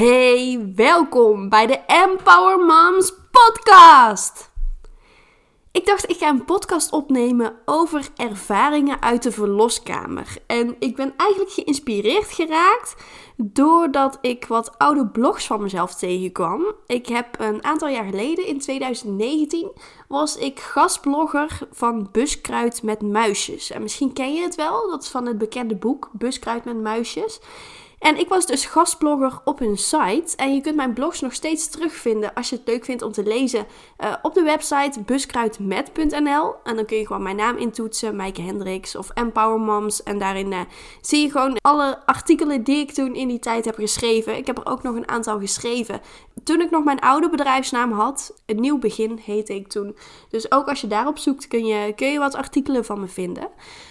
Hey, 0.00 0.72
welkom 0.74 1.48
bij 1.48 1.66
de 1.66 1.78
Empower 1.86 2.58
Moms 2.58 3.12
podcast. 3.30 4.50
Ik 5.72 5.86
dacht, 5.86 6.10
ik 6.10 6.16
ga 6.16 6.28
een 6.28 6.44
podcast 6.44 6.92
opnemen 6.92 7.52
over 7.64 8.08
ervaringen 8.16 9.02
uit 9.02 9.22
de 9.22 9.32
verloskamer. 9.32 10.36
En 10.46 10.76
ik 10.78 10.96
ben 10.96 11.14
eigenlijk 11.16 11.50
geïnspireerd 11.50 12.30
geraakt 12.30 12.94
doordat 13.36 14.18
ik 14.20 14.46
wat 14.46 14.78
oude 14.78 15.06
blogs 15.06 15.46
van 15.46 15.62
mezelf 15.62 15.94
tegenkwam. 15.94 16.74
Ik 16.86 17.06
heb 17.06 17.26
een 17.38 17.64
aantal 17.64 17.88
jaar 17.88 18.04
geleden, 18.04 18.46
in 18.46 18.58
2019, 18.58 19.72
was 20.08 20.36
ik 20.36 20.60
gastblogger 20.60 21.58
van 21.72 22.08
Buskruid 22.12 22.82
met 22.82 23.02
muisjes. 23.02 23.70
En 23.70 23.82
misschien 23.82 24.12
ken 24.12 24.34
je 24.34 24.42
het 24.42 24.54
wel, 24.54 24.90
dat 24.90 25.02
is 25.02 25.08
van 25.08 25.26
het 25.26 25.38
bekende 25.38 25.76
boek 25.76 26.08
Buskruid 26.12 26.64
met 26.64 26.80
muisjes. 26.80 27.40
En 28.00 28.18
ik 28.18 28.28
was 28.28 28.46
dus 28.46 28.64
gastblogger 28.64 29.40
op 29.44 29.58
hun 29.58 29.76
site. 29.76 30.36
En 30.36 30.54
je 30.54 30.60
kunt 30.60 30.76
mijn 30.76 30.92
blogs 30.92 31.20
nog 31.20 31.32
steeds 31.32 31.68
terugvinden 31.68 32.34
als 32.34 32.50
je 32.50 32.56
het 32.56 32.66
leuk 32.66 32.84
vindt 32.84 33.02
om 33.02 33.12
te 33.12 33.22
lezen 33.22 33.66
uh, 33.98 34.14
op 34.22 34.34
de 34.34 34.42
website 34.42 35.00
buskruidmet.nl. 35.00 36.54
En 36.64 36.76
dan 36.76 36.84
kun 36.84 36.96
je 36.96 37.06
gewoon 37.06 37.22
mijn 37.22 37.36
naam 37.36 37.56
intoetsen, 37.56 38.16
Maaike 38.16 38.42
Hendricks 38.42 38.96
of 38.96 39.10
Empower 39.14 39.60
Moms. 39.60 40.02
En 40.02 40.18
daarin 40.18 40.52
uh, 40.52 40.60
zie 41.00 41.22
je 41.22 41.30
gewoon 41.30 41.56
alle 41.60 42.06
artikelen 42.06 42.64
die 42.64 42.76
ik 42.76 42.92
toen 42.92 43.14
in 43.14 43.28
die 43.28 43.38
tijd 43.38 43.64
heb 43.64 43.74
geschreven. 43.74 44.36
Ik 44.36 44.46
heb 44.46 44.58
er 44.58 44.66
ook 44.66 44.82
nog 44.82 44.94
een 44.94 45.08
aantal 45.08 45.38
geschreven. 45.40 46.00
Toen 46.44 46.60
ik 46.60 46.70
nog 46.70 46.84
mijn 46.84 47.00
oude 47.00 47.30
bedrijfsnaam 47.30 47.92
had, 47.92 48.42
een 48.46 48.60
nieuw 48.60 48.78
begin 48.78 49.20
heette 49.24 49.54
ik 49.54 49.68
toen. 49.68 49.96
Dus 50.28 50.52
ook 50.52 50.68
als 50.68 50.80
je 50.80 50.86
daarop 50.86 51.18
zoekt 51.18 51.48
kun 51.48 51.66
je, 51.66 51.92
kun 51.94 52.12
je 52.12 52.18
wat 52.18 52.34
artikelen 52.34 52.84
van 52.84 53.00
me 53.00 53.08
vinden. 53.08 53.48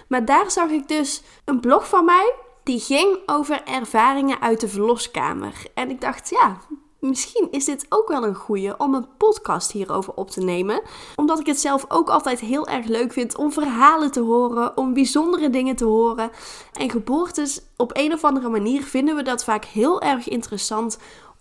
Maar 0.07 0.26
daar 0.26 0.52
zag 0.52 0.70
ik 0.70 0.88
dus 0.88 1.21
een 1.46 1.60
blog 1.60 1.88
van 1.88 2.05
mij 2.05 2.34
die 2.70 2.80
ging 2.80 3.18
over 3.26 3.64
ervaringen 3.64 4.41
uit 4.41 4.59
de 4.59 4.68
verloskamer. 4.68 5.54
En 5.73 5.90
ik 5.90 6.02
dacht, 6.02 6.30
ja, 6.30 6.58
misschien 7.00 7.48
is 7.52 7.66
dit 7.66 7.86
ook 7.90 8.08
wel 8.08 8.23
een 8.23 8.36
goeie 8.36 8.80
om 8.80 8.94
een 8.94 9.08
podcast 9.18 9.71
hierover 9.71 10.13
op 10.13 10.30
te 10.30 10.41
nemen. 10.41 10.82
Omdat 11.16 11.40
ik 11.40 11.46
het 11.46 11.60
zelf 11.60 11.85
ook 11.88 12.10
altijd 12.10 12.40
heel 12.40 12.68
erg 12.68 12.85
leuk 12.85 13.13
vind 13.13 13.38
om 13.38 13.52
verhalen 13.52 14.12
te 14.12 14.20
horen, 14.20 14.77
om 14.77 14.93
bijzondere 14.93 15.49
dingen 15.49 15.76
te 15.76 15.85
horen. 15.85 16.32
En 16.74 16.90
geboortes, 16.90 17.62
op 17.77 17.98
een 17.98 18.13
of 18.13 18.24
andere 18.24 18.49
manier 18.49 18.84
vinden 18.84 19.15
we 19.15 19.21
dat 19.21 19.43
vaak 19.43 19.65
heel 19.65 20.02
erg 20.02 20.27
interessant 20.27 20.98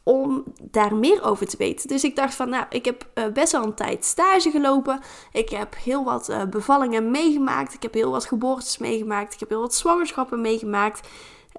om 0.08 0.44
daar 0.60 0.94
meer 0.94 1.22
over 1.22 1.46
te 1.46 1.56
weten. 1.56 1.88
Dus 1.88 2.04
ik 2.04 2.16
dacht 2.16 2.34
van, 2.34 2.48
nou, 2.48 2.64
ik 2.70 2.84
heb 2.84 3.06
uh, 3.14 3.26
best 3.26 3.52
wel 3.52 3.64
een 3.64 3.74
tijd 3.74 4.04
stage 4.04 4.50
gelopen. 4.50 5.00
Ik 5.32 5.48
heb 5.48 5.76
heel 5.84 6.04
wat 6.04 6.28
uh, 6.28 6.42
bevallingen 6.44 7.10
meegemaakt. 7.10 7.74
Ik 7.74 7.82
heb 7.82 7.94
heel 7.94 8.10
wat 8.10 8.24
geboortes 8.24 8.78
meegemaakt. 8.78 9.34
Ik 9.34 9.40
heb 9.40 9.48
heel 9.48 9.60
wat 9.60 9.74
zwangerschappen 9.74 10.40
meegemaakt. 10.40 11.08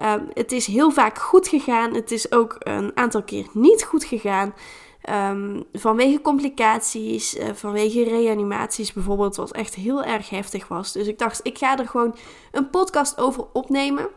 Um, 0.02 0.28
het 0.34 0.52
is 0.52 0.66
heel 0.66 0.90
vaak 0.90 1.18
goed 1.18 1.48
gegaan. 1.48 1.94
Het 1.94 2.10
is 2.10 2.32
ook 2.32 2.56
een 2.58 2.90
aantal 2.94 3.22
keer 3.22 3.46
niet 3.52 3.84
goed 3.84 4.04
gegaan. 4.04 4.54
Um, 5.10 5.64
vanwege 5.72 6.20
complicaties, 6.20 7.36
uh, 7.36 7.44
vanwege 7.54 8.04
reanimaties 8.04 8.92
bijvoorbeeld, 8.92 9.36
wat 9.36 9.52
echt 9.52 9.74
heel 9.74 10.02
erg 10.02 10.30
heftig 10.30 10.68
was. 10.68 10.92
Dus 10.92 11.06
ik 11.06 11.18
dacht, 11.18 11.40
ik 11.42 11.58
ga 11.58 11.78
er 11.78 11.88
gewoon 11.88 12.16
een 12.52 12.70
podcast 12.70 13.18
over 13.18 13.46
opnemen. 13.52 14.08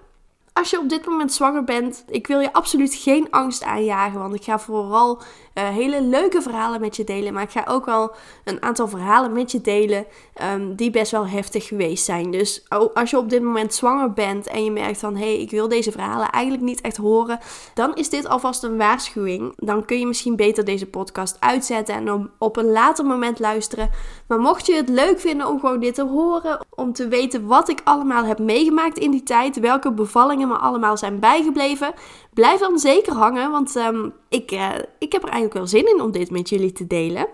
Als 0.54 0.70
je 0.70 0.80
op 0.80 0.90
dit 0.90 1.06
moment 1.06 1.34
zwanger 1.34 1.64
bent, 1.64 2.04
ik 2.08 2.28
wil 2.28 2.40
je 2.40 2.54
absoluut 2.54 2.94
geen 2.94 3.28
angst 3.30 3.64
aanjagen. 3.64 4.20
Want 4.20 4.36
ik 4.36 4.44
ga 4.44 4.60
vooral 4.60 5.22
uh, 5.54 5.68
hele 5.68 6.02
leuke 6.02 6.42
verhalen 6.42 6.82
met 6.82 6.96
je 6.96 7.04
delen. 7.04 7.34
Maar 7.34 7.44
ik 7.44 7.52
ga 7.52 7.66
ook 7.68 7.86
wel 7.86 8.12
een 8.44 8.62
aantal 8.62 8.88
verhalen 8.88 9.34
met 9.34 9.52
je 9.52 9.62
delen 9.62 10.06
um, 10.54 10.76
die 10.76 10.90
best 10.90 11.12
wel 11.12 11.28
heftig 11.28 11.68
geweest 11.68 12.06
zijn. 12.06 12.32
Dus 12.32 12.64
als 12.94 13.10
je 13.10 13.18
op 13.18 13.30
dit 13.30 13.42
moment 13.42 13.74
zwanger 13.74 14.14
bent 14.14 14.48
en 14.48 14.64
je 14.64 14.72
merkt 14.72 15.00
van 15.00 15.16
hé, 15.16 15.26
hey, 15.26 15.42
ik 15.42 15.52
wil 15.52 15.68
deze 15.68 15.92
verhalen 15.92 16.30
eigenlijk 16.30 16.64
niet 16.64 16.82
echt 16.82 16.98
horen, 16.98 17.40
dan 17.74 17.96
is 17.96 18.10
dit 18.10 18.28
alvast 18.28 18.64
een 18.64 18.78
waarschuwing. 18.78 19.54
Dan 19.56 19.86
kun 19.86 20.00
je 20.00 20.08
misschien 20.08 20.36
beter 20.36 20.66
deze 20.66 20.86
podcast 20.86 21.38
uitzetten 21.40 21.96
en 21.96 22.32
op 22.38 22.58
een 22.58 22.72
later 22.72 23.06
moment 23.06 23.40
luisteren. 23.40 23.90
Maar 24.28 24.40
mocht 24.40 24.66
je 24.66 24.76
het 24.76 24.90
leuk 24.90 25.20
vinden 25.20 25.48
om 25.48 25.60
gewoon 25.60 25.80
dit 25.80 25.96
te 25.96 26.04
horen, 26.06 26.66
om 26.70 26.94
te 26.94 27.08
weten 27.08 27.48
wat 27.48 27.70
ik 27.70 27.82
allemaal 27.84 28.24
heb 28.24 28.40
meegemaakt 28.40 28.98
in 28.98 29.12
die 29.12 29.24
tijd, 29.24 29.60
welke 29.60 29.92
bevallingen 29.92 30.48
me 30.48 30.56
allemaal 30.56 30.98
zijn 30.98 31.20
bijgebleven, 31.20 31.94
blijf 32.34 32.60
dan 32.60 32.80
zeker 32.80 33.14
hangen, 33.14 33.52
want 33.52 33.76
um, 33.76 34.14
ik, 34.34 34.52
uh, 34.52 34.70
ik 35.00 35.12
heb 35.12 35.24
er 35.24 35.30
eigenlijk 35.30 35.54
wel 35.54 35.68
zin 35.68 35.88
in 35.96 36.02
om 36.02 36.12
dit 36.12 36.32
met 36.32 36.50
jullie 36.50 36.72
te 36.72 36.88
delen. 36.88 37.28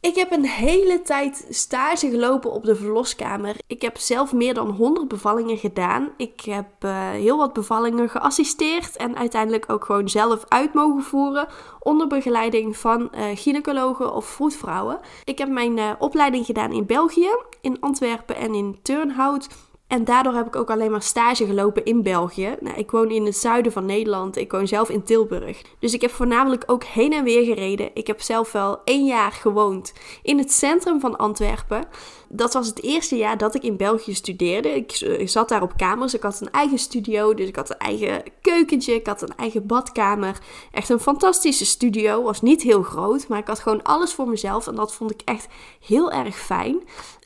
Ik 0.00 0.14
heb 0.14 0.32
een 0.32 0.46
hele 0.46 1.02
tijd 1.02 1.46
stage 1.48 2.10
gelopen 2.10 2.52
op 2.52 2.64
de 2.64 2.76
verloskamer. 2.76 3.56
Ik 3.66 3.82
heb 3.82 3.98
zelf 3.98 4.32
meer 4.32 4.54
dan 4.54 4.70
100 4.70 5.08
bevallingen 5.08 5.58
gedaan. 5.58 6.10
Ik 6.16 6.40
heb 6.40 6.66
uh, 6.84 7.10
heel 7.10 7.36
wat 7.36 7.52
bevallingen 7.52 8.08
geassisteerd 8.08 8.96
en 8.96 9.16
uiteindelijk 9.16 9.72
ook 9.72 9.84
gewoon 9.84 10.08
zelf 10.08 10.44
uit 10.48 10.74
mogen 10.74 11.02
voeren 11.02 11.46
onder 11.80 12.06
begeleiding 12.06 12.76
van 12.76 13.10
uh, 13.14 13.24
gynaecologen 13.34 14.14
of 14.14 14.24
vroedvrouwen. 14.26 15.00
Ik 15.24 15.38
heb 15.38 15.48
mijn 15.48 16.00
opleiding 16.00 16.46
gedaan 16.46 16.72
in 16.72 16.86
België, 16.86 17.30
in 17.60 17.80
Antwerpen 17.80 18.36
en 18.36 18.54
in 18.54 18.78
Turnhout. 18.82 19.48
En 19.94 20.04
daardoor 20.04 20.34
heb 20.34 20.46
ik 20.46 20.56
ook 20.56 20.70
alleen 20.70 20.90
maar 20.90 21.02
stage 21.02 21.46
gelopen 21.46 21.84
in 21.84 22.02
België. 22.02 22.56
Nou, 22.60 22.76
ik 22.76 22.90
woon 22.90 23.10
in 23.10 23.24
het 23.24 23.36
zuiden 23.36 23.72
van 23.72 23.86
Nederland. 23.86 24.36
Ik 24.36 24.52
woon 24.52 24.66
zelf 24.66 24.88
in 24.88 25.02
Tilburg. 25.02 25.62
Dus 25.78 25.92
ik 25.92 26.00
heb 26.00 26.10
voornamelijk 26.10 26.62
ook 26.66 26.84
heen 26.84 27.12
en 27.12 27.24
weer 27.24 27.44
gereden. 27.44 27.90
Ik 27.94 28.06
heb 28.06 28.20
zelf 28.20 28.52
wel 28.52 28.80
één 28.84 29.04
jaar 29.04 29.32
gewoond 29.32 29.92
in 30.22 30.38
het 30.38 30.52
centrum 30.52 31.00
van 31.00 31.16
Antwerpen. 31.16 31.84
Dat 32.28 32.52
was 32.54 32.66
het 32.66 32.82
eerste 32.82 33.16
jaar 33.16 33.38
dat 33.38 33.54
ik 33.54 33.62
in 33.62 33.76
België 33.76 34.14
studeerde. 34.14 34.68
Ik, 34.68 35.00
ik 35.00 35.28
zat 35.28 35.48
daar 35.48 35.62
op 35.62 35.76
kamers. 35.76 36.14
Ik 36.14 36.22
had 36.22 36.40
een 36.40 36.50
eigen 36.50 36.78
studio. 36.78 37.34
Dus 37.34 37.48
ik 37.48 37.56
had 37.56 37.70
een 37.70 37.78
eigen 37.78 38.22
keukentje. 38.40 38.94
Ik 38.94 39.06
had 39.06 39.22
een 39.22 39.36
eigen 39.36 39.66
badkamer. 39.66 40.38
Echt 40.72 40.88
een 40.88 41.00
fantastische 41.00 41.66
studio. 41.66 42.22
Was 42.22 42.42
niet 42.42 42.62
heel 42.62 42.82
groot. 42.82 43.28
Maar 43.28 43.38
ik 43.38 43.46
had 43.46 43.58
gewoon 43.58 43.82
alles 43.82 44.12
voor 44.12 44.28
mezelf. 44.28 44.66
En 44.66 44.74
dat 44.74 44.94
vond 44.94 45.10
ik 45.10 45.20
echt 45.24 45.46
heel 45.80 46.12
erg 46.12 46.38
fijn. 46.38 46.82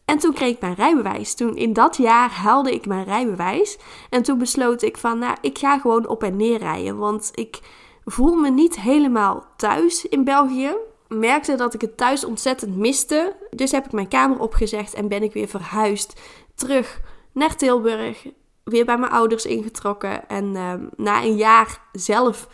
En 0.09 0.19
toen 0.19 0.33
kreeg 0.33 0.55
ik 0.55 0.61
mijn 0.61 0.75
rijbewijs. 0.75 1.35
Toen 1.35 1.57
in 1.57 1.73
dat 1.73 1.97
jaar 1.97 2.31
haalde 2.31 2.73
ik 2.75 2.87
mijn 2.87 3.05
rijbewijs. 3.05 3.79
En 4.11 4.23
toen 4.23 4.39
besloot 4.39 4.83
ik 4.83 4.97
van, 4.97 5.19
nou, 5.19 5.37
ik 5.41 5.59
ga 5.59 5.79
gewoon 5.79 6.07
op 6.07 6.23
en 6.23 6.37
neer 6.37 6.59
rijden. 6.59 6.97
Want 6.97 7.31
ik 7.35 7.61
voel 8.05 8.35
me 8.35 8.51
niet 8.51 8.81
helemaal 8.81 9.47
thuis 9.57 10.05
in 10.05 10.25
België. 10.25 10.77
Merkte 11.09 11.55
dat 11.55 11.75
ik 11.75 11.81
het 11.81 11.97
thuis 11.97 12.25
ontzettend 12.25 12.77
miste. 12.77 13.37
Dus 13.51 13.71
heb 13.71 13.85
ik 13.85 13.93
mijn 13.93 14.09
kamer 14.09 14.41
opgezegd 14.41 14.95
en 14.95 15.09
ben 15.09 15.23
ik 15.23 15.33
weer 15.33 15.49
verhuisd 15.49 16.21
terug 16.55 17.01
naar 17.33 17.57
Tilburg. 17.57 18.27
Weer 18.65 18.85
bij 18.85 18.99
mijn 18.99 19.13
ouders 19.13 19.47
ingetrokken. 19.47 20.29
En 20.29 20.45
uh, 20.45 20.73
na 20.97 21.23
een 21.23 21.37
jaar 21.37 21.81
zelf 21.93 22.49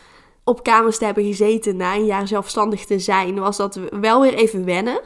op 0.44 0.62
kamers 0.62 0.98
te 0.98 1.04
hebben 1.04 1.24
gezeten, 1.24 1.76
na 1.76 1.94
een 1.94 2.06
jaar 2.06 2.28
zelfstandig 2.28 2.84
te 2.84 2.98
zijn, 2.98 3.38
was 3.38 3.56
dat 3.56 3.80
wel 3.90 4.20
weer 4.20 4.34
even 4.34 4.64
wennen. 4.64 5.00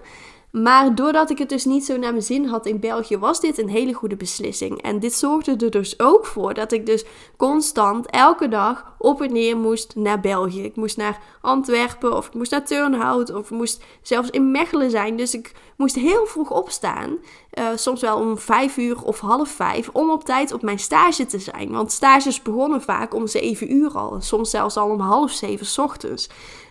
Maar 0.53 0.95
doordat 0.95 1.31
ik 1.31 1.39
het 1.39 1.49
dus 1.49 1.65
niet 1.65 1.85
zo 1.85 1.97
naar 1.97 2.11
mijn 2.11 2.23
zin 2.23 2.47
had 2.47 2.67
in 2.67 2.81
België, 2.81 3.19
was 3.19 3.41
dit 3.41 3.59
een 3.59 3.69
hele 3.69 3.93
goede 3.93 4.17
beslissing. 4.17 4.83
En 4.83 4.99
dit 4.99 5.15
zorgde 5.15 5.57
er 5.57 5.71
dus 5.71 6.01
ook 6.01 6.27
voor 6.27 6.55
dat 6.55 6.73
ik 6.73 6.87
dus 6.87 7.05
constant 7.37 8.07
elke 8.07 8.49
dag 8.49 8.95
op 8.99 9.23
en 9.23 9.33
neer 9.33 9.57
moest 9.57 9.97
naar 9.97 10.21
België. 10.21 10.63
Ik 10.63 10.77
moest 10.77 10.97
naar 10.97 11.21
Antwerpen 11.41 12.17
of 12.17 12.27
ik 12.27 12.35
moest 12.35 12.51
naar 12.51 12.65
Turnhout 12.65 13.35
of 13.35 13.51
ik 13.51 13.57
moest 13.57 13.85
zelfs 14.03 14.31
in 14.31 14.51
Mechelen 14.51 14.91
zijn. 14.91 15.17
Dus 15.17 15.35
ik 15.35 15.53
moest 15.77 15.95
heel 15.95 16.27
vroeg 16.27 16.51
opstaan. 16.51 17.17
Uh, 17.59 17.69
soms 17.75 18.01
wel 18.01 18.19
om 18.19 18.39
vijf 18.39 18.77
uur 18.77 19.03
of 19.03 19.21
half 19.21 19.49
vijf 19.49 19.89
om 19.93 20.11
op 20.11 20.25
tijd 20.25 20.53
op 20.53 20.63
mijn 20.63 20.79
stage 20.79 21.27
te 21.27 21.39
zijn. 21.39 21.71
Want 21.71 21.93
stages 21.93 22.43
begonnen 22.43 22.83
vaak 22.83 23.15
om 23.15 23.27
zeven 23.27 23.73
uur 23.73 23.91
al. 23.91 24.21
Soms 24.21 24.51
zelfs 24.51 24.77
al 24.77 24.91
om 24.91 25.01
half 25.01 25.31
zeven 25.31 25.85
ochtends. 25.85 26.29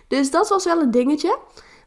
Dus 0.08 0.30
dat 0.30 0.48
was 0.48 0.64
wel 0.64 0.80
een 0.80 0.90
dingetje. 0.90 1.38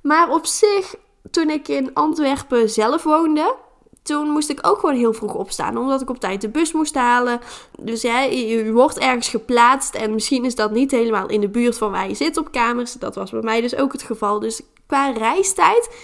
Maar 0.02 0.30
op 0.30 0.46
zich 0.46 0.96
toen 1.32 1.50
ik 1.50 1.68
in 1.68 1.94
Antwerpen 1.94 2.70
zelf 2.70 3.04
woonde, 3.04 3.56
toen 4.04 4.30
moest 4.30 4.50
ik 4.50 4.68
ook 4.68 4.80
gewoon 4.80 4.96
heel 4.96 5.14
vroeg 5.14 5.34
opstaan, 5.34 5.78
omdat 5.78 6.02
ik 6.02 6.10
op 6.10 6.20
tijd 6.20 6.42
de 6.42 6.50
bus 6.50 6.72
moest 6.72 6.96
halen. 6.96 7.40
Dus 7.80 8.02
ja, 8.02 8.20
je, 8.20 8.72
wordt 8.72 8.98
ergens 8.98 9.28
geplaatst 9.28 9.96
en 9.96 10.14
misschien 10.14 10.46
is 10.46 10.56
dat 10.56 10.72
niet 10.72 10.92
helemaal 10.92 11.28
in 11.28 11.42
de 11.42 11.50
buurt 11.50 11.78
van 11.78 11.92
waar 11.92 12.08
je 12.08 12.16
zit 12.16 12.38
op 12.38 12.52
kamers. 12.52 12.94
Dat 12.94 13.16
was 13.16 13.32
bij 13.32 13.42
mij 13.42 13.62
dus 13.62 13.76
ook 13.76 13.92
het 13.92 14.04
geval. 14.04 14.40
Dus 14.40 14.62
qua 14.88 15.10
reistijd 15.10 15.96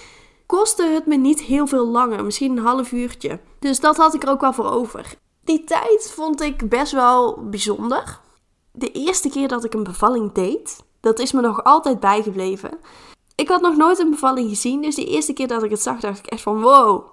kostte 0.46 0.84
het 0.84 1.06
me 1.06 1.16
niet 1.16 1.42
heel 1.42 1.68
veel 1.68 1.88
langer, 1.88 2.24
misschien 2.24 2.58
een 2.58 2.64
half 2.64 2.92
uurtje. 2.92 3.40
Dus 3.60 3.80
dat 3.80 3.98
had 3.98 4.14
ik 4.14 4.24
er 4.24 4.30
ook 4.30 4.42
wel 4.42 4.54
voor 4.54 4.72
over. 4.72 5.14
Die 5.44 5.64
tijd 5.64 6.12
vond 6.16 6.42
ik 6.42 6.70
best 6.70 6.92
wel 6.92 7.44
bijzonder. 7.50 8.20
De 8.72 8.92
eerste 8.92 9.30
keer 9.30 9.48
dat 9.48 9.64
ik 9.64 9.74
een 9.74 9.84
bevalling 9.84 10.32
deed, 10.32 10.84
dat 11.00 11.20
is 11.20 11.32
me 11.32 11.42
nog 11.42 11.64
altijd 11.64 12.00
bijgebleven. 12.00 12.72
Ik 13.42 13.48
had 13.48 13.62
nog 13.62 13.76
nooit 13.76 14.00
een 14.00 14.10
bevalling 14.10 14.50
gezien, 14.50 14.82
dus 14.82 14.96
de 14.96 15.06
eerste 15.06 15.34
keer 15.34 15.48
dat 15.48 15.64
ik 15.64 15.70
het 15.72 15.82
zag, 15.82 16.00
dacht 16.00 16.20
ik 16.20 16.26
echt 16.26 16.42
van 16.42 16.62
wow, 16.62 17.06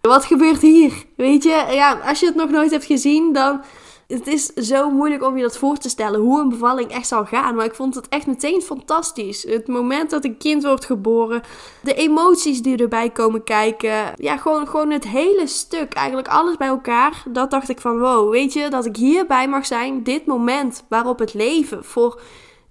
wat 0.00 0.24
gebeurt 0.24 0.60
hier? 0.60 1.04
Weet 1.16 1.42
je, 1.42 1.66
ja, 1.70 2.00
als 2.04 2.20
je 2.20 2.26
het 2.26 2.34
nog 2.34 2.50
nooit 2.50 2.70
hebt 2.70 2.84
gezien, 2.84 3.32
dan 3.32 3.60
het 4.06 4.26
is 4.26 4.46
zo 4.46 4.90
moeilijk 4.90 5.24
om 5.24 5.36
je 5.36 5.42
dat 5.42 5.58
voor 5.58 5.76
te 5.76 5.88
stellen 5.88 6.20
hoe 6.20 6.40
een 6.40 6.48
bevalling 6.48 6.90
echt 6.90 7.06
zal 7.06 7.24
gaan. 7.24 7.54
Maar 7.54 7.64
ik 7.64 7.74
vond 7.74 7.94
het 7.94 8.08
echt 8.08 8.26
meteen 8.26 8.62
fantastisch. 8.62 9.42
Het 9.42 9.68
moment 9.68 10.10
dat 10.10 10.24
een 10.24 10.36
kind 10.36 10.64
wordt 10.64 10.84
geboren, 10.84 11.42
de 11.82 11.94
emoties 11.94 12.62
die 12.62 12.76
erbij 12.76 13.10
komen 13.10 13.44
kijken. 13.44 14.12
Ja, 14.16 14.36
gewoon, 14.36 14.68
gewoon 14.68 14.90
het 14.90 15.08
hele 15.08 15.46
stuk, 15.46 15.92
eigenlijk 15.92 16.28
alles 16.28 16.56
bij 16.56 16.68
elkaar. 16.68 17.22
Dat 17.28 17.50
dacht 17.50 17.68
ik 17.68 17.80
van 17.80 17.98
wow, 17.98 18.30
weet 18.30 18.52
je, 18.52 18.68
dat 18.68 18.86
ik 18.86 18.96
hierbij 18.96 19.48
mag 19.48 19.66
zijn. 19.66 20.02
Dit 20.02 20.26
moment 20.26 20.84
waarop 20.88 21.18
het 21.18 21.34
leven 21.34 21.84
voor 21.84 22.20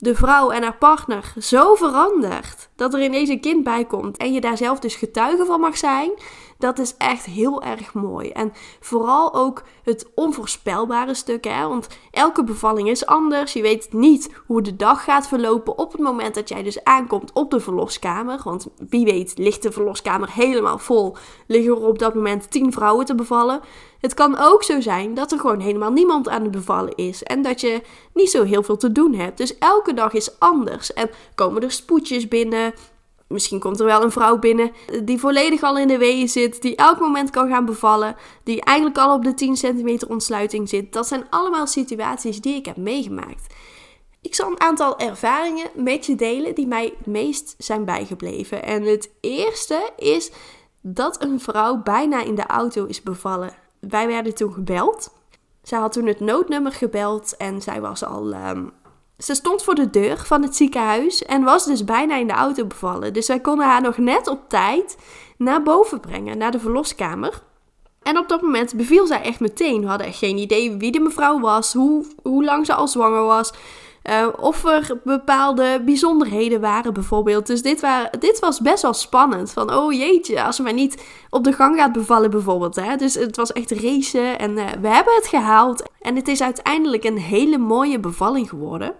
de 0.01 0.15
vrouw 0.15 0.49
en 0.49 0.63
haar 0.63 0.77
partner 0.77 1.33
zo 1.39 1.75
verandert 1.75 2.69
dat 2.75 2.93
er 2.93 3.03
ineens 3.03 3.29
een 3.29 3.41
kind 3.41 3.63
bij 3.63 3.85
komt 3.85 4.17
en 4.17 4.33
je 4.33 4.41
daar 4.41 4.57
zelf 4.57 4.79
dus 4.79 4.95
getuige 4.95 5.45
van 5.45 5.59
mag 5.59 5.77
zijn, 5.77 6.11
dat 6.61 6.79
is 6.79 6.95
echt 6.97 7.25
heel 7.25 7.61
erg 7.61 7.93
mooi. 7.93 8.29
En 8.29 8.51
vooral 8.79 9.33
ook 9.33 9.63
het 9.83 10.07
onvoorspelbare 10.15 11.13
stuk, 11.13 11.43
hè? 11.43 11.67
want 11.67 11.87
elke 12.11 12.43
bevalling 12.43 12.89
is 12.89 13.05
anders. 13.05 13.53
Je 13.53 13.61
weet 13.61 13.93
niet 13.93 14.29
hoe 14.47 14.61
de 14.61 14.75
dag 14.75 15.03
gaat 15.03 15.27
verlopen 15.27 15.77
op 15.77 15.91
het 15.91 16.01
moment 16.01 16.35
dat 16.35 16.49
jij 16.49 16.63
dus 16.63 16.83
aankomt 16.83 17.31
op 17.33 17.51
de 17.51 17.59
verloskamer. 17.59 18.39
Want 18.43 18.67
wie 18.89 19.05
weet 19.05 19.37
ligt 19.37 19.63
de 19.63 19.71
verloskamer 19.71 20.31
helemaal 20.31 20.77
vol, 20.77 21.15
liggen 21.47 21.75
er 21.75 21.87
op 21.87 21.99
dat 21.99 22.15
moment 22.15 22.51
tien 22.51 22.71
vrouwen 22.71 23.05
te 23.05 23.15
bevallen. 23.15 23.61
Het 23.99 24.13
kan 24.13 24.37
ook 24.37 24.63
zo 24.63 24.81
zijn 24.81 25.13
dat 25.13 25.31
er 25.31 25.39
gewoon 25.39 25.59
helemaal 25.59 25.91
niemand 25.91 26.29
aan 26.29 26.41
het 26.41 26.51
bevallen 26.51 26.95
is 26.95 27.23
en 27.23 27.41
dat 27.41 27.61
je 27.61 27.81
niet 28.13 28.29
zo 28.29 28.43
heel 28.43 28.63
veel 28.63 28.77
te 28.77 28.91
doen 28.91 29.13
hebt. 29.13 29.37
Dus 29.37 29.57
elke 29.57 29.93
dag 29.93 30.13
is 30.13 30.39
anders 30.39 30.93
en 30.93 31.09
komen 31.35 31.61
er 31.61 31.71
spoedjes 31.71 32.27
binnen. 32.27 32.73
Misschien 33.31 33.59
komt 33.59 33.79
er 33.79 33.85
wel 33.85 34.03
een 34.03 34.11
vrouw 34.11 34.39
binnen 34.39 34.71
die 35.03 35.19
volledig 35.19 35.63
al 35.63 35.77
in 35.77 35.87
de 35.87 35.97
weeën 35.97 36.29
zit, 36.29 36.61
die 36.61 36.75
elk 36.75 36.99
moment 36.99 37.29
kan 37.29 37.49
gaan 37.49 37.65
bevallen, 37.65 38.15
die 38.43 38.61
eigenlijk 38.61 38.97
al 38.97 39.13
op 39.15 39.23
de 39.23 39.33
10 39.33 39.57
centimeter 39.57 40.09
ontsluiting 40.09 40.69
zit. 40.69 40.93
Dat 40.93 41.07
zijn 41.07 41.29
allemaal 41.29 41.67
situaties 41.67 42.41
die 42.41 42.55
ik 42.55 42.65
heb 42.65 42.77
meegemaakt. 42.77 43.53
Ik 44.21 44.35
zal 44.35 44.49
een 44.49 44.61
aantal 44.61 44.99
ervaringen 44.99 45.69
met 45.75 46.05
je 46.05 46.15
delen 46.15 46.55
die 46.55 46.67
mij 46.67 46.93
het 46.97 47.05
meest 47.05 47.55
zijn 47.57 47.85
bijgebleven. 47.85 48.63
En 48.63 48.83
het 48.83 49.09
eerste 49.19 49.89
is 49.97 50.31
dat 50.81 51.23
een 51.23 51.39
vrouw 51.39 51.81
bijna 51.81 52.23
in 52.23 52.35
de 52.35 52.45
auto 52.45 52.85
is 52.85 53.03
bevallen. 53.03 53.53
Wij 53.79 54.07
werden 54.07 54.35
toen 54.35 54.53
gebeld. 54.53 55.13
Zij 55.63 55.79
had 55.79 55.91
toen 55.91 56.05
het 56.05 56.19
noodnummer 56.19 56.71
gebeld 56.71 57.37
en 57.37 57.61
zij 57.61 57.81
was 57.81 58.03
al 58.03 58.31
ehm, 58.31 58.65
ze 59.23 59.35
stond 59.35 59.63
voor 59.63 59.75
de 59.75 59.89
deur 59.89 60.17
van 60.17 60.41
het 60.41 60.55
ziekenhuis 60.55 61.23
en 61.23 61.43
was 61.43 61.65
dus 61.65 61.83
bijna 61.83 62.15
in 62.15 62.27
de 62.27 62.33
auto 62.33 62.65
bevallen. 62.65 63.13
Dus 63.13 63.27
wij 63.27 63.39
konden 63.39 63.65
haar 63.65 63.81
nog 63.81 63.97
net 63.97 64.27
op 64.27 64.49
tijd 64.49 64.97
naar 65.37 65.63
boven 65.63 65.99
brengen, 65.99 66.37
naar 66.37 66.51
de 66.51 66.59
verloskamer. 66.59 67.41
En 68.01 68.17
op 68.17 68.29
dat 68.29 68.41
moment 68.41 68.75
beviel 68.75 69.07
zij 69.07 69.21
echt 69.21 69.39
meteen. 69.39 69.81
We 69.81 69.87
hadden 69.87 70.07
echt 70.07 70.17
geen 70.17 70.37
idee 70.37 70.77
wie 70.77 70.91
de 70.91 70.99
mevrouw 70.99 71.39
was, 71.39 71.73
hoe, 71.73 72.05
hoe 72.23 72.43
lang 72.43 72.65
ze 72.65 72.73
al 72.73 72.87
zwanger 72.87 73.23
was. 73.23 73.53
Uh, 74.09 74.27
of 74.39 74.65
er 74.65 74.99
bepaalde 75.03 75.81
bijzonderheden 75.85 76.61
waren 76.61 76.93
bijvoorbeeld. 76.93 77.47
Dus 77.47 77.61
dit, 77.61 77.87
dit 78.19 78.39
was 78.39 78.59
best 78.61 78.81
wel 78.81 78.93
spannend. 78.93 79.51
Van 79.51 79.73
oh 79.73 79.93
jeetje, 79.93 80.43
als 80.43 80.55
ze 80.55 80.63
mij 80.63 80.71
niet 80.71 81.03
op 81.29 81.43
de 81.43 81.53
gang 81.53 81.77
gaat 81.77 81.91
bevallen 81.91 82.31
bijvoorbeeld. 82.31 82.75
Hè? 82.75 82.95
Dus 82.95 83.13
het 83.13 83.35
was 83.35 83.51
echt 83.51 83.71
racen 83.71 84.39
en 84.39 84.51
uh, 84.51 84.65
we 84.81 84.87
hebben 84.87 85.15
het 85.15 85.27
gehaald. 85.27 85.89
En 85.99 86.15
het 86.15 86.27
is 86.27 86.41
uiteindelijk 86.41 87.03
een 87.03 87.17
hele 87.17 87.57
mooie 87.57 87.99
bevalling 87.99 88.49
geworden. 88.49 88.95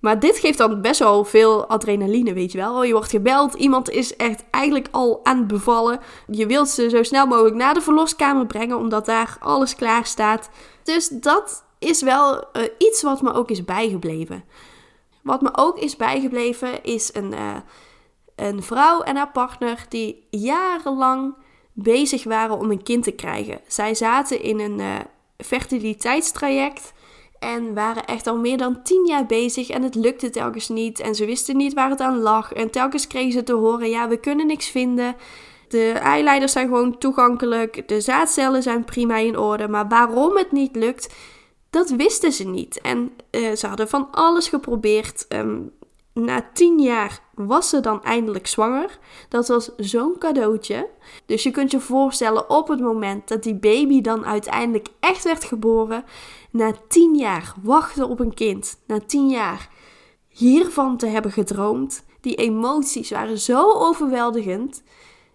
Maar 0.00 0.18
dit 0.18 0.38
geeft 0.38 0.58
dan 0.58 0.80
best 0.80 0.98
wel 0.98 1.24
veel 1.24 1.66
adrenaline, 1.66 2.32
weet 2.32 2.52
je 2.52 2.58
wel. 2.58 2.78
Oh, 2.78 2.84
je 2.84 2.92
wordt 2.92 3.10
gebeld, 3.10 3.54
iemand 3.54 3.90
is 3.90 4.16
echt 4.16 4.44
eigenlijk 4.50 4.88
al 4.90 5.20
aan 5.22 5.38
het 5.38 5.46
bevallen. 5.46 6.00
Je 6.26 6.46
wilt 6.46 6.68
ze 6.68 6.90
zo 6.90 7.02
snel 7.02 7.26
mogelijk 7.26 7.56
naar 7.56 7.74
de 7.74 7.80
verloskamer 7.80 8.46
brengen, 8.46 8.76
omdat 8.76 9.06
daar 9.06 9.36
alles 9.40 9.74
klaar 9.74 10.06
staat. 10.06 10.50
Dus 10.82 11.08
dat 11.08 11.64
is 11.82 12.02
wel 12.02 12.36
uh, 12.36 12.62
iets 12.78 13.02
wat 13.02 13.22
me 13.22 13.32
ook 13.32 13.50
is 13.50 13.64
bijgebleven. 13.64 14.44
Wat 15.22 15.40
me 15.40 15.50
ook 15.52 15.78
is 15.78 15.96
bijgebleven 15.96 16.84
is 16.84 17.10
een, 17.14 17.32
uh, 17.32 17.56
een 18.36 18.62
vrouw 18.62 19.00
en 19.00 19.16
haar 19.16 19.30
partner 19.30 19.86
die 19.88 20.26
jarenlang 20.30 21.34
bezig 21.72 22.24
waren 22.24 22.58
om 22.58 22.70
een 22.70 22.82
kind 22.82 23.04
te 23.04 23.10
krijgen. 23.10 23.60
Zij 23.66 23.94
zaten 23.94 24.42
in 24.42 24.60
een 24.60 24.78
uh, 24.78 24.94
fertiliteitstraject 25.36 26.92
en 27.38 27.74
waren 27.74 28.04
echt 28.04 28.26
al 28.26 28.38
meer 28.38 28.58
dan 28.58 28.82
tien 28.82 29.06
jaar 29.06 29.26
bezig 29.26 29.68
en 29.68 29.82
het 29.82 29.94
lukte 29.94 30.30
telkens 30.30 30.68
niet. 30.68 31.00
En 31.00 31.14
ze 31.14 31.24
wisten 31.24 31.56
niet 31.56 31.74
waar 31.74 31.90
het 31.90 32.00
aan 32.00 32.18
lag. 32.18 32.52
En 32.52 32.70
telkens 32.70 33.06
kregen 33.06 33.32
ze 33.32 33.42
te 33.42 33.52
horen, 33.52 33.90
ja, 33.90 34.08
we 34.08 34.16
kunnen 34.16 34.46
niks 34.46 34.68
vinden. 34.68 35.16
De 35.68 35.90
eileiders 35.90 36.52
zijn 36.52 36.66
gewoon 36.66 36.98
toegankelijk. 36.98 37.88
De 37.88 38.00
zaadcellen 38.00 38.62
zijn 38.62 38.84
prima 38.84 39.16
in 39.16 39.38
orde. 39.38 39.68
Maar 39.68 39.88
waarom 39.88 40.36
het 40.36 40.52
niet 40.52 40.76
lukt, 40.76 41.14
dat 41.72 41.90
wisten 41.90 42.32
ze 42.32 42.44
niet. 42.44 42.80
En 42.80 43.12
uh, 43.30 43.52
ze 43.52 43.66
hadden 43.66 43.88
van 43.88 44.08
alles 44.10 44.48
geprobeerd. 44.48 45.26
Um, 45.28 45.72
na 46.12 46.50
tien 46.52 46.80
jaar 46.80 47.20
was 47.34 47.68
ze 47.68 47.80
dan 47.80 48.02
eindelijk 48.02 48.46
zwanger. 48.46 48.98
Dat 49.28 49.48
was 49.48 49.70
zo'n 49.76 50.18
cadeautje. 50.18 50.88
Dus 51.26 51.42
je 51.42 51.50
kunt 51.50 51.70
je 51.70 51.80
voorstellen 51.80 52.50
op 52.50 52.68
het 52.68 52.80
moment 52.80 53.28
dat 53.28 53.42
die 53.42 53.54
baby 53.54 54.00
dan 54.00 54.24
uiteindelijk 54.24 54.88
echt 55.00 55.24
werd 55.24 55.44
geboren. 55.44 56.04
Na 56.50 56.72
tien 56.88 57.14
jaar 57.14 57.54
wachten 57.62 58.08
op 58.08 58.20
een 58.20 58.34
kind. 58.34 58.78
Na 58.86 59.00
tien 59.06 59.28
jaar 59.28 59.68
hiervan 60.28 60.96
te 60.96 61.06
hebben 61.06 61.32
gedroomd. 61.32 62.04
Die 62.20 62.34
emoties 62.34 63.10
waren 63.10 63.38
zo 63.38 63.72
overweldigend. 63.72 64.82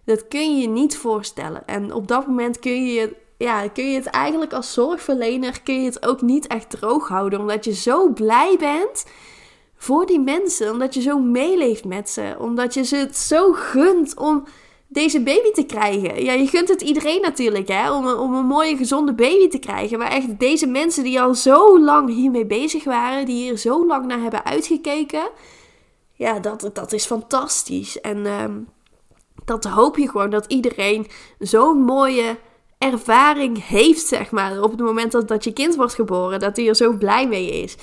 Dat 0.04 0.28
kun 0.28 0.56
je 0.56 0.60
je 0.60 0.68
niet 0.68 0.96
voorstellen. 0.96 1.66
En 1.66 1.92
op 1.92 2.08
dat 2.08 2.26
moment 2.26 2.58
kun 2.58 2.86
je 2.86 3.16
ja, 3.38 3.68
kun 3.68 3.90
je 3.90 3.96
het 3.96 4.06
eigenlijk 4.06 4.52
als 4.52 4.72
zorgverlener 4.72 5.62
kun 5.62 5.74
je 5.74 5.84
het 5.84 6.06
ook 6.06 6.22
niet 6.22 6.46
echt 6.46 6.70
droog 6.70 7.08
houden. 7.08 7.40
Omdat 7.40 7.64
je 7.64 7.74
zo 7.74 8.08
blij 8.12 8.56
bent 8.58 9.04
voor 9.76 10.06
die 10.06 10.20
mensen. 10.20 10.70
Omdat 10.70 10.94
je 10.94 11.00
zo 11.00 11.18
meeleeft 11.18 11.84
met 11.84 12.10
ze. 12.10 12.36
Omdat 12.38 12.74
je 12.74 12.84
ze 12.84 12.96
het 12.96 13.16
zo 13.16 13.52
gunt 13.52 14.16
om 14.16 14.44
deze 14.88 15.22
baby 15.22 15.50
te 15.50 15.64
krijgen. 15.64 16.24
Ja, 16.24 16.32
je 16.32 16.46
gunt 16.46 16.68
het 16.68 16.82
iedereen 16.82 17.20
natuurlijk, 17.20 17.68
hè. 17.68 17.92
Om 17.92 18.06
een, 18.06 18.16
om 18.16 18.34
een 18.34 18.46
mooie, 18.46 18.76
gezonde 18.76 19.14
baby 19.14 19.48
te 19.48 19.58
krijgen. 19.58 19.98
Maar 19.98 20.10
echt 20.10 20.38
deze 20.38 20.66
mensen 20.66 21.04
die 21.04 21.20
al 21.20 21.34
zo 21.34 21.80
lang 21.80 22.14
hiermee 22.14 22.46
bezig 22.46 22.84
waren. 22.84 23.26
Die 23.26 23.42
hier 23.42 23.56
zo 23.56 23.86
lang 23.86 24.06
naar 24.06 24.20
hebben 24.20 24.44
uitgekeken. 24.44 25.30
Ja, 26.12 26.38
dat, 26.38 26.70
dat 26.72 26.92
is 26.92 27.06
fantastisch. 27.06 28.00
En 28.00 28.26
um, 28.26 28.68
dat 29.44 29.64
hoop 29.64 29.96
je 29.96 30.08
gewoon 30.08 30.30
dat 30.30 30.44
iedereen 30.46 31.06
zo'n 31.38 31.82
mooie 31.82 32.38
ervaring 32.78 33.66
heeft, 33.66 34.06
zeg 34.06 34.30
maar, 34.30 34.62
op 34.62 34.70
het 34.70 34.80
moment 34.80 35.12
dat, 35.12 35.28
dat 35.28 35.44
je 35.44 35.52
kind 35.52 35.76
wordt 35.76 35.94
geboren, 35.94 36.40
dat 36.40 36.56
hij 36.56 36.68
er 36.68 36.76
zo 36.76 36.92
blij 36.92 37.28
mee 37.28 37.62
is. 37.62 37.76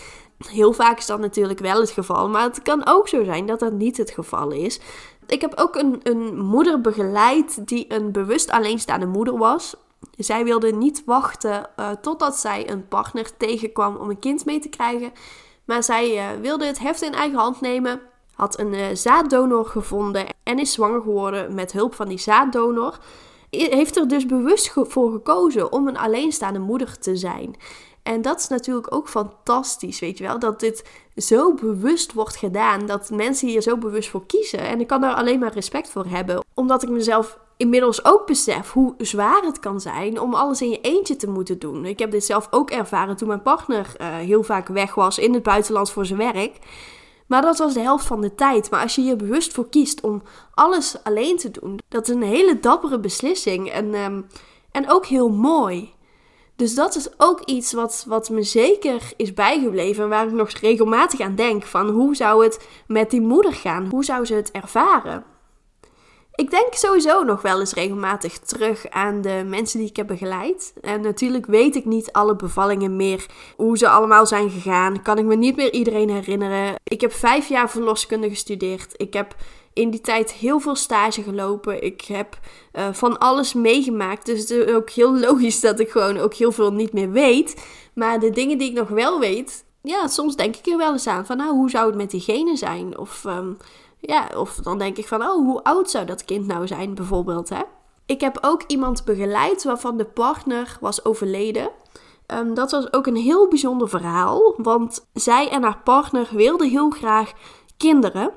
Heel 0.47 0.73
vaak 0.73 0.97
is 0.97 1.05
dat 1.05 1.19
natuurlijk 1.19 1.59
wel 1.59 1.79
het 1.79 1.91
geval, 1.91 2.29
maar 2.29 2.43
het 2.43 2.61
kan 2.61 2.87
ook 2.87 3.07
zo 3.07 3.23
zijn 3.23 3.45
dat 3.45 3.59
dat 3.59 3.73
niet 3.73 3.97
het 3.97 4.11
geval 4.11 4.51
is. 4.51 4.79
Ik 5.27 5.41
heb 5.41 5.53
ook 5.55 5.75
een, 5.75 5.99
een 6.03 6.37
moeder 6.37 6.81
begeleid 6.81 7.67
die 7.67 7.85
een 7.87 8.11
bewust 8.11 8.51
alleenstaande 8.51 9.05
moeder 9.05 9.37
was. 9.37 9.75
Zij 10.17 10.43
wilde 10.43 10.71
niet 10.71 11.03
wachten 11.05 11.69
uh, 11.79 11.89
totdat 12.01 12.35
zij 12.35 12.69
een 12.69 12.87
partner 12.87 13.37
tegenkwam 13.37 13.95
om 13.95 14.09
een 14.09 14.19
kind 14.19 14.45
mee 14.45 14.59
te 14.59 14.69
krijgen. 14.69 15.11
Maar 15.65 15.83
zij 15.83 16.15
uh, 16.15 16.41
wilde 16.41 16.65
het 16.65 16.79
heft 16.79 17.01
in 17.01 17.13
eigen 17.13 17.39
hand 17.39 17.61
nemen, 17.61 18.01
had 18.33 18.59
een 18.59 18.73
uh, 18.73 18.85
zaaddonor 18.93 19.65
gevonden 19.65 20.25
en 20.43 20.59
is 20.59 20.71
zwanger 20.71 21.01
geworden 21.01 21.55
met 21.55 21.71
hulp 21.71 21.95
van 21.95 22.07
die 22.07 22.17
zaaddonor 22.17 22.99
heeft 23.57 23.97
er 23.97 24.07
dus 24.07 24.25
bewust 24.25 24.71
voor 24.73 25.11
gekozen 25.11 25.71
om 25.71 25.87
een 25.87 25.97
alleenstaande 25.97 26.59
moeder 26.59 26.99
te 26.99 27.15
zijn. 27.15 27.55
En 28.03 28.21
dat 28.21 28.39
is 28.39 28.47
natuurlijk 28.47 28.93
ook 28.93 29.09
fantastisch, 29.09 29.99
weet 29.99 30.17
je 30.17 30.23
wel. 30.23 30.39
Dat 30.39 30.59
dit 30.59 30.83
zo 31.15 31.53
bewust 31.53 32.13
wordt 32.13 32.35
gedaan. 32.35 32.85
Dat 32.85 33.09
mensen 33.09 33.47
hier 33.47 33.61
zo 33.61 33.77
bewust 33.77 34.09
voor 34.09 34.25
kiezen. 34.25 34.59
En 34.59 34.79
ik 34.79 34.87
kan 34.87 35.01
daar 35.01 35.13
alleen 35.13 35.39
maar 35.39 35.53
respect 35.53 35.89
voor 35.89 36.05
hebben. 36.05 36.43
Omdat 36.53 36.83
ik 36.83 36.89
mezelf 36.89 37.39
inmiddels 37.57 38.05
ook 38.05 38.25
besef 38.25 38.71
hoe 38.71 38.93
zwaar 38.97 39.41
het 39.41 39.59
kan 39.59 39.81
zijn 39.81 40.19
om 40.19 40.33
alles 40.33 40.61
in 40.61 40.69
je 40.69 40.81
eentje 40.81 41.15
te 41.15 41.29
moeten 41.29 41.59
doen. 41.59 41.85
Ik 41.85 41.99
heb 41.99 42.11
dit 42.11 42.25
zelf 42.25 42.47
ook 42.51 42.69
ervaren 42.69 43.15
toen 43.15 43.27
mijn 43.27 43.41
partner 43.41 43.95
uh, 44.01 44.15
heel 44.15 44.43
vaak 44.43 44.67
weg 44.67 44.95
was 44.95 45.17
in 45.17 45.33
het 45.33 45.43
buitenland 45.43 45.91
voor 45.91 46.05
zijn 46.05 46.19
werk. 46.33 46.59
Maar 47.27 47.41
dat 47.41 47.57
was 47.57 47.73
de 47.73 47.79
helft 47.79 48.05
van 48.05 48.21
de 48.21 48.35
tijd. 48.35 48.69
Maar 48.69 48.81
als 48.81 48.95
je 48.95 49.01
je 49.01 49.15
bewust 49.15 49.53
voor 49.53 49.69
kiest 49.69 50.01
om 50.01 50.21
alles 50.53 51.03
alleen 51.03 51.37
te 51.37 51.51
doen, 51.51 51.79
dat 51.87 52.07
is 52.07 52.15
een 52.15 52.21
hele 52.21 52.59
dappere 52.59 52.99
beslissing. 52.99 53.69
En, 53.69 53.93
um, 53.93 54.27
en 54.71 54.91
ook 54.91 55.05
heel 55.05 55.29
mooi. 55.29 55.93
Dus 56.55 56.75
dat 56.75 56.95
is 56.95 57.09
ook 57.17 57.41
iets 57.41 57.73
wat, 57.73 58.05
wat 58.07 58.29
me 58.29 58.43
zeker 58.43 59.13
is 59.17 59.33
bijgebleven. 59.33 60.03
En 60.03 60.09
waar 60.09 60.27
ik 60.27 60.33
nog 60.33 60.49
regelmatig 60.49 61.19
aan 61.19 61.35
denk. 61.35 61.63
Van 61.63 61.89
hoe 61.89 62.15
zou 62.15 62.43
het 62.43 62.67
met 62.87 63.09
die 63.09 63.21
moeder 63.21 63.53
gaan? 63.53 63.87
Hoe 63.89 64.05
zou 64.05 64.25
ze 64.25 64.33
het 64.33 64.51
ervaren? 64.51 65.34
Ik 66.35 66.49
denk 66.49 66.73
sowieso 66.73 67.23
nog 67.23 67.41
wel 67.41 67.59
eens 67.59 67.73
regelmatig 67.73 68.39
terug 68.39 68.89
aan 68.89 69.21
de 69.21 69.43
mensen 69.45 69.79
die 69.79 69.89
ik 69.89 69.95
heb 69.95 70.07
begeleid. 70.07 70.73
En 70.81 71.01
natuurlijk 71.01 71.45
weet 71.45 71.75
ik 71.75 71.85
niet 71.85 72.11
alle 72.11 72.35
bevallingen 72.35 72.95
meer, 72.95 73.25
hoe 73.55 73.77
ze 73.77 73.89
allemaal 73.89 74.25
zijn 74.25 74.49
gegaan. 74.49 75.01
Kan 75.01 75.17
ik 75.17 75.25
me 75.25 75.35
niet 75.35 75.55
meer 75.55 75.73
iedereen 75.73 76.09
herinneren. 76.09 76.75
Ik 76.83 77.01
heb 77.01 77.13
vijf 77.13 77.47
jaar 77.47 77.69
verloskunde 77.69 78.29
gestudeerd. 78.29 78.93
Ik 78.95 79.13
heb 79.13 79.35
in 79.73 79.89
die 79.89 80.01
tijd 80.01 80.33
heel 80.33 80.59
veel 80.59 80.75
stage 80.75 81.23
gelopen. 81.23 81.83
Ik 81.83 82.01
heb 82.01 82.39
uh, 82.73 82.87
van 82.91 83.17
alles 83.17 83.53
meegemaakt. 83.53 84.25
Dus 84.25 84.39
het 84.39 84.49
is 84.49 84.73
ook 84.73 84.89
heel 84.89 85.19
logisch 85.19 85.59
dat 85.59 85.79
ik 85.79 85.89
gewoon 85.89 86.17
ook 86.17 86.33
heel 86.33 86.51
veel 86.51 86.73
niet 86.73 86.93
meer 86.93 87.11
weet. 87.11 87.65
Maar 87.93 88.19
de 88.19 88.29
dingen 88.29 88.57
die 88.57 88.69
ik 88.69 88.75
nog 88.75 88.89
wel 88.89 89.19
weet, 89.19 89.65
ja, 89.85 90.07
soms 90.07 90.35
denk 90.35 90.55
ik 90.55 90.65
er 90.65 90.77
wel 90.77 90.91
eens 90.91 91.07
aan 91.07 91.25
van, 91.25 91.37
nou, 91.37 91.55
hoe 91.55 91.69
zou 91.69 91.87
het 91.87 91.95
met 91.95 92.11
diegene 92.11 92.55
zijn? 92.55 92.97
Of 92.97 93.23
um, 93.23 93.57
ja, 93.99 94.29
of 94.37 94.55
dan 94.55 94.77
denk 94.77 94.97
ik 94.97 95.07
van, 95.07 95.21
oh, 95.21 95.45
hoe 95.45 95.63
oud 95.63 95.89
zou 95.89 96.05
dat 96.05 96.25
kind 96.25 96.47
nou 96.47 96.67
zijn, 96.67 96.95
bijvoorbeeld, 96.95 97.49
hè? 97.49 97.61
Ik 98.05 98.21
heb 98.21 98.37
ook 98.41 98.63
iemand 98.67 99.05
begeleid 99.05 99.63
waarvan 99.63 99.97
de 99.97 100.05
partner 100.05 100.77
was 100.79 101.05
overleden. 101.05 101.69
Ehm, 102.25 102.53
dat 102.53 102.71
was 102.71 102.93
ook 102.93 103.07
een 103.07 103.15
heel 103.15 103.47
bijzonder 103.47 103.89
verhaal, 103.89 104.53
want 104.57 105.07
zij 105.13 105.49
en 105.49 105.63
haar 105.63 105.81
partner 105.83 106.27
wilden 106.31 106.69
heel 106.69 106.89
graag 106.89 107.33
kinderen. 107.77 108.31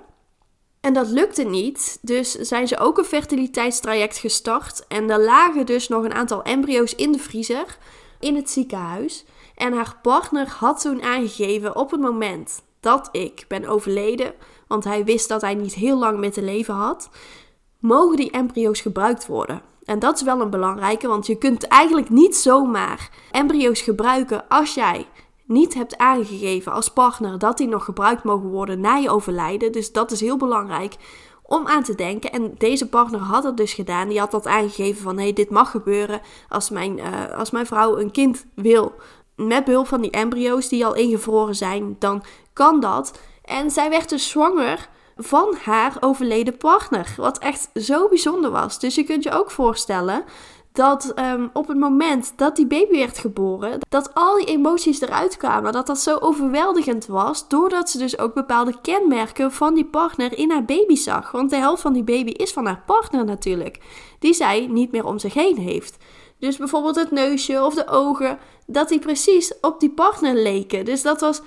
En 0.80 0.92
dat 0.92 1.08
lukte 1.08 1.42
niet, 1.42 1.98
dus 2.02 2.32
zijn 2.32 2.68
ze 2.68 2.78
ook 2.78 2.98
een 2.98 3.04
fertiliteitstraject 3.04 4.18
gestart. 4.18 4.84
En 4.88 5.10
er 5.10 5.20
lagen 5.20 5.66
dus 5.66 5.88
nog 5.88 6.04
een 6.04 6.14
aantal 6.14 6.42
embryo's 6.42 6.94
in 6.94 7.12
de 7.12 7.18
vriezer 7.18 7.78
in 8.20 8.36
het 8.36 8.50
ziekenhuis. 8.50 9.24
En 9.58 9.72
haar 9.72 9.96
partner 10.02 10.48
had 10.48 10.80
toen 10.80 11.02
aangegeven 11.02 11.76
op 11.76 11.90
het 11.90 12.00
moment 12.00 12.62
dat 12.80 13.08
ik 13.12 13.44
ben 13.48 13.66
overleden, 13.66 14.32
want 14.68 14.84
hij 14.84 15.04
wist 15.04 15.28
dat 15.28 15.40
hij 15.40 15.54
niet 15.54 15.74
heel 15.74 15.98
lang 15.98 16.18
meer 16.18 16.32
te 16.32 16.42
leven 16.42 16.74
had, 16.74 17.10
mogen 17.80 18.16
die 18.16 18.30
embryo's 18.30 18.80
gebruikt 18.80 19.26
worden. 19.26 19.62
En 19.84 19.98
dat 19.98 20.16
is 20.16 20.22
wel 20.22 20.40
een 20.40 20.50
belangrijke, 20.50 21.08
want 21.08 21.26
je 21.26 21.38
kunt 21.38 21.66
eigenlijk 21.66 22.10
niet 22.10 22.36
zomaar 22.36 23.10
embryo's 23.30 23.80
gebruiken 23.80 24.48
als 24.48 24.74
jij 24.74 25.06
niet 25.44 25.74
hebt 25.74 25.96
aangegeven 25.96 26.72
als 26.72 26.88
partner 26.88 27.38
dat 27.38 27.58
die 27.58 27.68
nog 27.68 27.84
gebruikt 27.84 28.24
mogen 28.24 28.48
worden 28.48 28.80
na 28.80 28.96
je 28.96 29.10
overlijden. 29.10 29.72
Dus 29.72 29.92
dat 29.92 30.10
is 30.10 30.20
heel 30.20 30.36
belangrijk 30.36 30.96
om 31.48 31.66
aan 31.66 31.82
te 31.82 31.94
denken. 31.94 32.32
En 32.32 32.54
deze 32.58 32.88
partner 32.88 33.20
had 33.20 33.42
dat 33.42 33.56
dus 33.56 33.72
gedaan. 33.72 34.08
Die 34.08 34.18
had 34.18 34.30
dat 34.30 34.46
aangegeven 34.46 35.02
van 35.02 35.18
hey, 35.18 35.32
dit 35.32 35.50
mag 35.50 35.70
gebeuren 35.70 36.20
als 36.48 36.70
mijn, 36.70 36.98
uh, 36.98 37.38
als 37.38 37.50
mijn 37.50 37.66
vrouw 37.66 37.98
een 37.98 38.10
kind 38.10 38.46
wil. 38.54 38.92
Met 39.46 39.64
behulp 39.64 39.86
van 39.86 40.00
die 40.00 40.10
embryo's 40.10 40.68
die 40.68 40.86
al 40.86 40.94
ingevroren 40.94 41.54
zijn, 41.54 41.96
dan 41.98 42.22
kan 42.52 42.80
dat. 42.80 43.18
En 43.44 43.70
zij 43.70 43.90
werd 43.90 44.08
dus 44.08 44.28
zwanger 44.28 44.88
van 45.16 45.56
haar 45.62 45.96
overleden 46.00 46.56
partner. 46.56 47.14
Wat 47.16 47.38
echt 47.38 47.70
zo 47.74 48.08
bijzonder 48.08 48.50
was. 48.50 48.78
Dus 48.78 48.94
je 48.94 49.04
kunt 49.04 49.22
je 49.22 49.30
ook 49.30 49.50
voorstellen 49.50 50.24
dat 50.72 51.12
ehm, 51.14 51.46
op 51.52 51.68
het 51.68 51.78
moment 51.78 52.32
dat 52.36 52.56
die 52.56 52.66
baby 52.66 52.96
werd 52.96 53.18
geboren, 53.18 53.78
dat 53.88 54.14
al 54.14 54.36
die 54.36 54.46
emoties 54.46 55.00
eruit 55.00 55.36
kwamen. 55.36 55.72
Dat 55.72 55.86
dat 55.86 55.98
zo 55.98 56.16
overweldigend 56.16 57.06
was, 57.06 57.48
doordat 57.48 57.90
ze 57.90 57.98
dus 57.98 58.18
ook 58.18 58.34
bepaalde 58.34 58.74
kenmerken 58.82 59.52
van 59.52 59.74
die 59.74 59.84
partner 59.84 60.38
in 60.38 60.50
haar 60.50 60.64
baby 60.64 60.94
zag. 60.94 61.30
Want 61.30 61.50
de 61.50 61.56
helft 61.56 61.82
van 61.82 61.92
die 61.92 62.04
baby 62.04 62.30
is 62.30 62.52
van 62.52 62.66
haar 62.66 62.82
partner 62.86 63.24
natuurlijk, 63.24 63.80
die 64.18 64.34
zij 64.34 64.66
niet 64.70 64.92
meer 64.92 65.06
om 65.06 65.18
zich 65.18 65.34
heen 65.34 65.58
heeft. 65.58 65.96
Dus 66.38 66.56
bijvoorbeeld 66.56 66.96
het 66.96 67.10
neusje 67.10 67.64
of 67.64 67.74
de 67.74 67.88
ogen, 67.88 68.38
dat 68.66 68.88
die 68.88 68.98
precies 68.98 69.52
op 69.60 69.80
die 69.80 69.90
partner 69.90 70.34
leken. 70.34 70.84
Dus 70.84 71.02
dat 71.02 71.20
was 71.20 71.42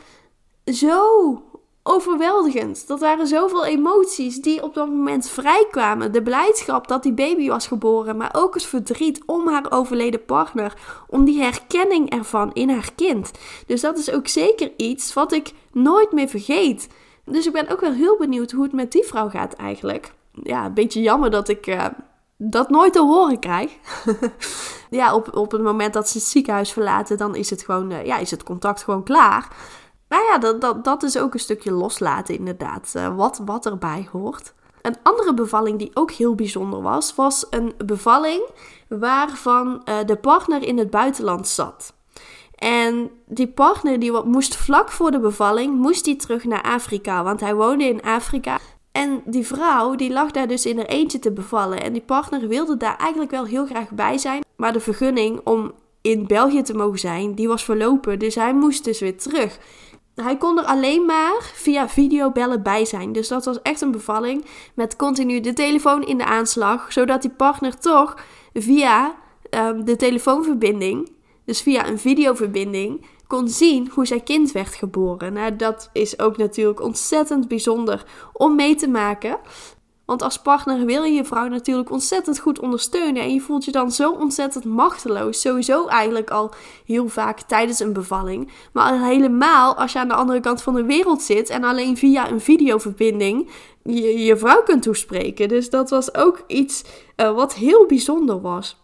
zo 0.65 1.41
overweldigend. 1.83 2.87
Dat 2.87 2.99
waren 2.99 3.27
zoveel 3.27 3.65
emoties 3.65 4.41
die 4.41 4.63
op 4.63 4.73
dat 4.73 4.87
moment 4.87 5.29
vrijkwamen. 5.29 6.11
De 6.11 6.21
blijdschap 6.21 6.87
dat 6.87 7.03
die 7.03 7.13
baby 7.13 7.47
was 7.47 7.67
geboren, 7.67 8.17
maar 8.17 8.35
ook 8.35 8.53
het 8.53 8.63
verdriet 8.63 9.21
om 9.25 9.47
haar 9.47 9.71
overleden 9.71 10.25
partner. 10.25 10.73
Om 11.07 11.25
die 11.25 11.41
herkenning 11.41 12.09
ervan 12.09 12.53
in 12.53 12.69
haar 12.69 12.89
kind. 12.95 13.31
Dus 13.65 13.81
dat 13.81 13.97
is 13.97 14.11
ook 14.11 14.27
zeker 14.27 14.71
iets 14.77 15.13
wat 15.13 15.31
ik 15.31 15.51
nooit 15.71 16.11
meer 16.11 16.27
vergeet. 16.27 16.87
Dus 17.25 17.45
ik 17.45 17.53
ben 17.53 17.69
ook 17.69 17.81
wel 17.81 17.93
heel 17.93 18.17
benieuwd 18.17 18.51
hoe 18.51 18.63
het 18.63 18.73
met 18.73 18.91
die 18.91 19.03
vrouw 19.03 19.29
gaat 19.29 19.53
eigenlijk. 19.53 20.13
Ja, 20.43 20.65
een 20.65 20.73
beetje 20.73 21.01
jammer 21.01 21.29
dat 21.29 21.49
ik 21.49 21.67
uh, 21.67 21.85
dat 22.43 22.69
nooit 22.69 22.93
te 22.93 23.01
horen 23.01 23.39
krijg. 23.39 23.71
ja, 24.89 25.15
op, 25.15 25.35
op 25.35 25.51
het 25.51 25.61
moment 25.61 25.93
dat 25.93 26.09
ze 26.09 26.17
het 26.17 26.27
ziekenhuis 26.27 26.71
verlaten, 26.71 27.17
dan 27.17 27.35
is 27.35 27.49
het 27.49 27.63
gewoon, 27.63 27.91
uh, 27.91 28.05
ja, 28.05 28.17
is 28.17 28.31
het 28.31 28.43
contact 28.43 28.83
gewoon 28.83 29.03
klaar. 29.03 29.47
Nou 30.07 30.23
ja, 30.23 30.37
dat, 30.37 30.61
dat, 30.61 30.83
dat 30.83 31.03
is 31.03 31.17
ook 31.17 31.33
een 31.33 31.39
stukje 31.39 31.71
loslaten 31.71 32.37
inderdaad. 32.37 32.93
Uh, 32.97 33.15
wat, 33.15 33.41
wat 33.45 33.65
erbij 33.65 34.07
hoort. 34.11 34.53
Een 34.81 34.95
andere 35.03 35.33
bevalling 35.33 35.79
die 35.79 35.91
ook 35.93 36.11
heel 36.11 36.35
bijzonder 36.35 36.81
was, 36.81 37.15
was 37.15 37.45
een 37.49 37.73
bevalling 37.85 38.49
waarvan 38.87 39.81
uh, 39.85 39.95
de 40.05 40.15
partner 40.15 40.63
in 40.63 40.77
het 40.77 40.89
buitenland 40.89 41.47
zat. 41.47 41.93
En 42.55 43.11
die 43.25 43.47
partner 43.47 43.99
die 43.99 44.23
moest 44.23 44.55
vlak 44.55 44.91
voor 44.91 45.11
de 45.11 45.19
bevalling, 45.19 45.77
moest 45.77 46.05
die 46.05 46.15
terug 46.15 46.43
naar 46.43 46.61
Afrika, 46.61 47.23
want 47.23 47.39
hij 47.39 47.55
woonde 47.55 47.83
in 47.83 48.01
Afrika. 48.01 48.59
En 48.91 49.21
die 49.25 49.45
vrouw 49.45 49.95
die 49.95 50.11
lag 50.11 50.31
daar 50.31 50.47
dus 50.47 50.65
in 50.65 50.77
haar 50.77 50.85
eentje 50.85 51.19
te 51.19 51.31
bevallen. 51.31 51.81
En 51.81 51.93
die 51.93 52.01
partner 52.01 52.47
wilde 52.47 52.77
daar 52.77 52.97
eigenlijk 52.97 53.31
wel 53.31 53.45
heel 53.45 53.65
graag 53.65 53.89
bij 53.89 54.17
zijn. 54.17 54.43
Maar 54.55 54.73
de 54.73 54.79
vergunning 54.79 55.41
om 55.43 55.71
in 56.01 56.27
België 56.27 56.61
te 56.61 56.73
mogen 56.73 56.99
zijn, 56.99 57.35
die 57.35 57.47
was 57.47 57.63
verlopen. 57.63 58.19
Dus 58.19 58.35
hij 58.35 58.53
moest 58.53 58.83
dus 58.83 58.99
weer 58.99 59.17
terug 59.17 59.59
hij 60.15 60.37
kon 60.37 60.57
er 60.59 60.65
alleen 60.65 61.05
maar 61.05 61.51
via 61.53 61.89
videobellen 61.89 62.63
bij 62.63 62.85
zijn. 62.85 63.11
Dus 63.11 63.27
dat 63.27 63.45
was 63.45 63.61
echt 63.61 63.81
een 63.81 63.91
bevalling 63.91 64.45
met 64.73 64.95
continu 64.95 65.39
de 65.39 65.53
telefoon 65.53 66.03
in 66.03 66.17
de 66.17 66.25
aanslag, 66.25 66.91
zodat 66.91 67.21
die 67.21 67.31
partner 67.31 67.79
toch 67.79 68.15
via 68.53 69.15
um, 69.49 69.85
de 69.85 69.95
telefoonverbinding, 69.95 71.11
dus 71.45 71.61
via 71.61 71.87
een 71.87 71.99
videoverbinding, 71.99 73.05
kon 73.31 73.49
zien 73.49 73.89
hoe 73.93 74.05
zijn 74.05 74.23
kind 74.23 74.51
werd 74.51 74.75
geboren. 74.75 75.33
Nou, 75.33 75.55
dat 75.55 75.89
is 75.93 76.19
ook 76.19 76.37
natuurlijk 76.37 76.81
ontzettend 76.81 77.47
bijzonder 77.47 78.05
om 78.33 78.55
mee 78.55 78.75
te 78.75 78.87
maken. 78.87 79.39
Want 80.05 80.21
als 80.21 80.41
partner 80.41 80.85
wil 80.85 81.03
je 81.03 81.13
je 81.13 81.25
vrouw 81.25 81.47
natuurlijk 81.47 81.91
ontzettend 81.91 82.39
goed 82.39 82.59
ondersteunen. 82.59 83.21
En 83.21 83.33
je 83.33 83.41
voelt 83.41 83.65
je 83.65 83.71
dan 83.71 83.91
zo 83.91 84.11
ontzettend 84.11 84.65
machteloos. 84.65 85.41
Sowieso 85.41 85.87
eigenlijk 85.87 86.29
al 86.29 86.51
heel 86.85 87.07
vaak 87.07 87.41
tijdens 87.41 87.79
een 87.79 87.93
bevalling. 87.93 88.51
Maar 88.73 89.05
helemaal 89.05 89.75
als 89.75 89.91
je 89.91 89.99
aan 89.99 90.07
de 90.07 90.13
andere 90.13 90.39
kant 90.39 90.61
van 90.61 90.73
de 90.73 90.83
wereld 90.85 91.21
zit. 91.21 91.49
En 91.49 91.63
alleen 91.63 91.97
via 91.97 92.29
een 92.29 92.41
videoverbinding 92.41 93.49
je, 93.83 94.23
je 94.23 94.37
vrouw 94.37 94.63
kunt 94.63 94.83
toespreken. 94.83 95.47
Dus 95.47 95.69
dat 95.69 95.89
was 95.89 96.15
ook 96.15 96.43
iets 96.47 96.83
uh, 97.17 97.31
wat 97.35 97.53
heel 97.53 97.85
bijzonder 97.85 98.41
was. 98.41 98.81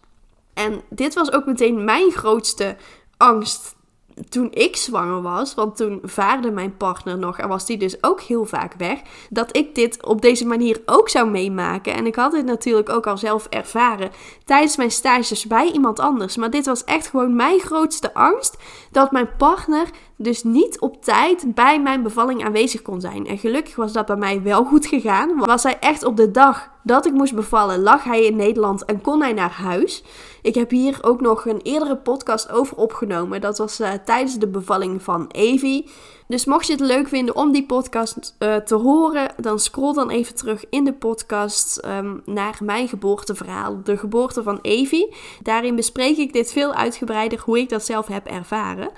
En 0.54 0.82
dit 0.90 1.14
was 1.14 1.32
ook 1.32 1.46
meteen 1.46 1.84
mijn 1.84 2.10
grootste 2.10 2.76
angst 3.16 3.76
toen 4.28 4.48
ik 4.52 4.76
zwanger 4.76 5.22
was, 5.22 5.54
want 5.54 5.76
toen 5.76 5.98
vaarde 6.02 6.50
mijn 6.50 6.76
partner 6.76 7.18
nog 7.18 7.38
en 7.38 7.48
was 7.48 7.66
die 7.66 7.76
dus 7.76 8.02
ook 8.02 8.20
heel 8.20 8.44
vaak 8.44 8.74
weg, 8.78 9.00
dat 9.30 9.56
ik 9.56 9.74
dit 9.74 10.04
op 10.04 10.22
deze 10.22 10.46
manier 10.46 10.80
ook 10.86 11.08
zou 11.08 11.30
meemaken. 11.30 11.94
En 11.94 12.06
ik 12.06 12.14
had 12.14 12.32
dit 12.32 12.44
natuurlijk 12.44 12.88
ook 12.88 13.06
al 13.06 13.18
zelf 13.18 13.46
ervaren 13.46 14.10
tijdens 14.44 14.76
mijn 14.76 14.90
stages 14.90 15.46
bij 15.46 15.70
iemand 15.70 15.98
anders. 15.98 16.36
Maar 16.36 16.50
dit 16.50 16.66
was 16.66 16.84
echt 16.84 17.06
gewoon 17.06 17.36
mijn 17.36 17.60
grootste 17.60 18.14
angst, 18.14 18.56
dat 18.90 19.10
mijn 19.10 19.36
partner 19.36 19.86
dus 20.20 20.42
niet 20.42 20.80
op 20.80 21.04
tijd 21.04 21.54
bij 21.54 21.80
mijn 21.80 22.02
bevalling 22.02 22.44
aanwezig 22.44 22.82
kon 22.82 23.00
zijn. 23.00 23.26
En 23.26 23.38
gelukkig 23.38 23.76
was 23.76 23.92
dat 23.92 24.06
bij 24.06 24.16
mij 24.16 24.42
wel 24.42 24.64
goed 24.64 24.86
gegaan. 24.86 25.36
Was 25.38 25.62
hij 25.62 25.78
echt 25.78 26.04
op 26.04 26.16
de 26.16 26.30
dag 26.30 26.70
dat 26.82 27.06
ik 27.06 27.12
moest 27.12 27.34
bevallen, 27.34 27.82
lag 27.82 28.04
hij 28.04 28.24
in 28.24 28.36
Nederland 28.36 28.84
en 28.84 29.00
kon 29.00 29.20
hij 29.20 29.32
naar 29.32 29.50
huis. 29.50 30.04
Ik 30.42 30.54
heb 30.54 30.70
hier 30.70 30.98
ook 31.00 31.20
nog 31.20 31.46
een 31.46 31.60
eerdere 31.62 31.96
podcast 31.96 32.50
over 32.50 32.76
opgenomen. 32.76 33.40
Dat 33.40 33.58
was 33.58 33.80
uh, 33.80 33.90
tijdens 34.04 34.38
de 34.38 34.48
bevalling 34.48 35.02
van 35.02 35.26
Evie. 35.32 35.90
Dus 36.28 36.44
mocht 36.44 36.66
je 36.66 36.72
het 36.72 36.80
leuk 36.80 37.08
vinden 37.08 37.36
om 37.36 37.52
die 37.52 37.66
podcast 37.66 38.36
uh, 38.38 38.56
te 38.56 38.74
horen, 38.74 39.30
dan 39.36 39.58
scroll 39.58 39.94
dan 39.94 40.10
even 40.10 40.34
terug 40.34 40.64
in 40.70 40.84
de 40.84 40.92
podcast 40.92 41.84
um, 41.84 42.22
naar 42.24 42.58
mijn 42.62 42.88
geboorteverhaal, 42.88 43.80
de 43.84 43.96
geboorte 43.96 44.42
van 44.42 44.58
Evie. 44.62 45.14
Daarin 45.42 45.76
bespreek 45.76 46.16
ik 46.16 46.32
dit 46.32 46.52
veel 46.52 46.72
uitgebreider 46.74 47.40
hoe 47.44 47.58
ik 47.58 47.68
dat 47.68 47.84
zelf 47.84 48.06
heb 48.06 48.26
ervaren. 48.26 48.90